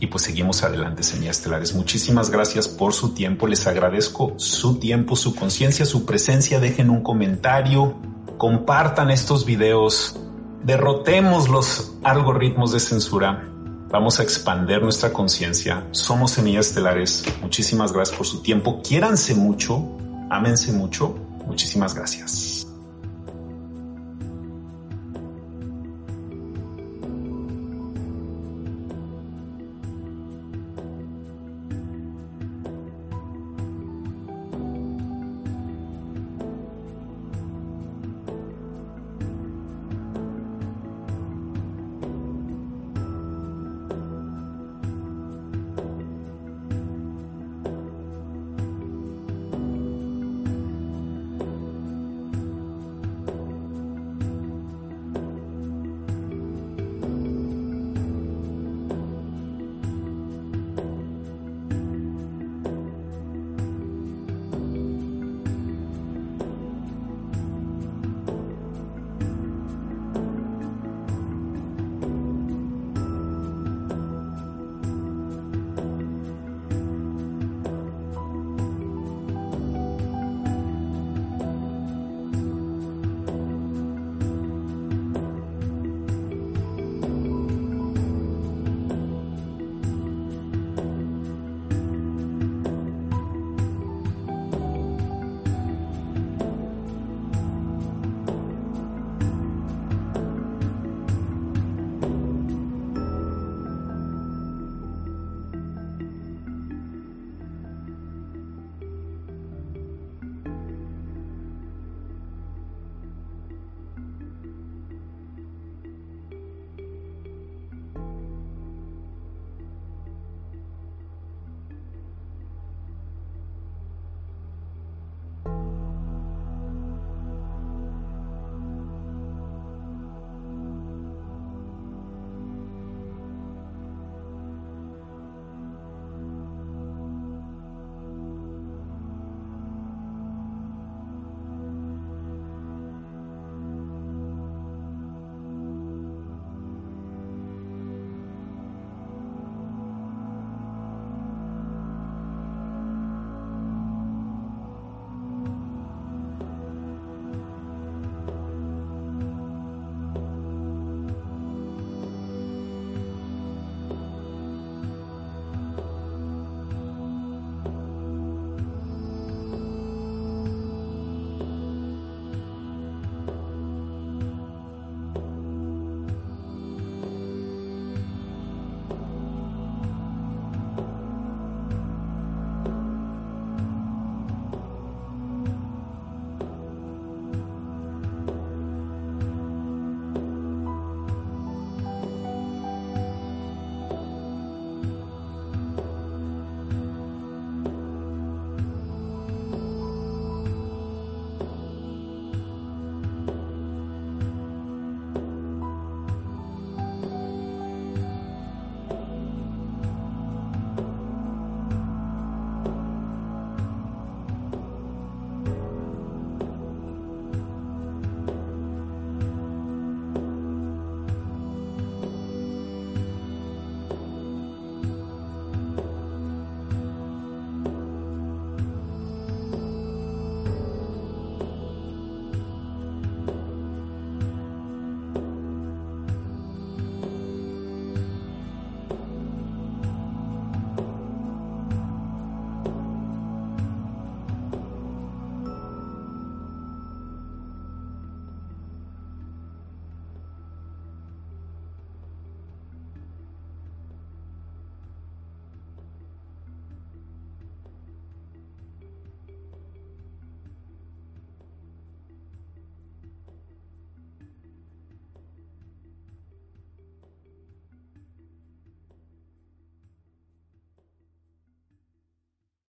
y 0.00 0.06
pues 0.06 0.24
seguimos 0.24 0.64
adelante, 0.64 1.02
estelares. 1.02 1.74
Muchísimas 1.74 2.30
gracias 2.30 2.66
por 2.66 2.94
su 2.94 3.10
tiempo. 3.10 3.46
Les 3.46 3.66
agradezco 3.66 4.32
su 4.38 4.78
tiempo, 4.78 5.14
su 5.14 5.34
conciencia, 5.34 5.84
su 5.84 6.06
presencia. 6.06 6.58
Dejen 6.58 6.88
un 6.88 7.02
comentario, 7.02 7.96
compartan 8.38 9.10
estos 9.10 9.44
videos, 9.44 10.18
derrotemos 10.64 11.50
los 11.50 11.92
algoritmos 12.02 12.72
de 12.72 12.80
censura. 12.80 13.46
Vamos 13.90 14.20
a 14.20 14.22
expander 14.22 14.82
nuestra 14.82 15.12
conciencia. 15.12 15.86
Somos 15.90 16.30
semillas 16.30 16.68
estelares. 16.68 17.24
Muchísimas 17.42 17.92
gracias 17.92 18.16
por 18.16 18.26
su 18.26 18.40
tiempo. 18.40 18.80
Quiéranse 18.82 19.34
mucho, 19.34 19.86
ámense 20.30 20.72
mucho. 20.72 21.14
Muchísimas 21.46 21.94
gracias. 21.94 22.69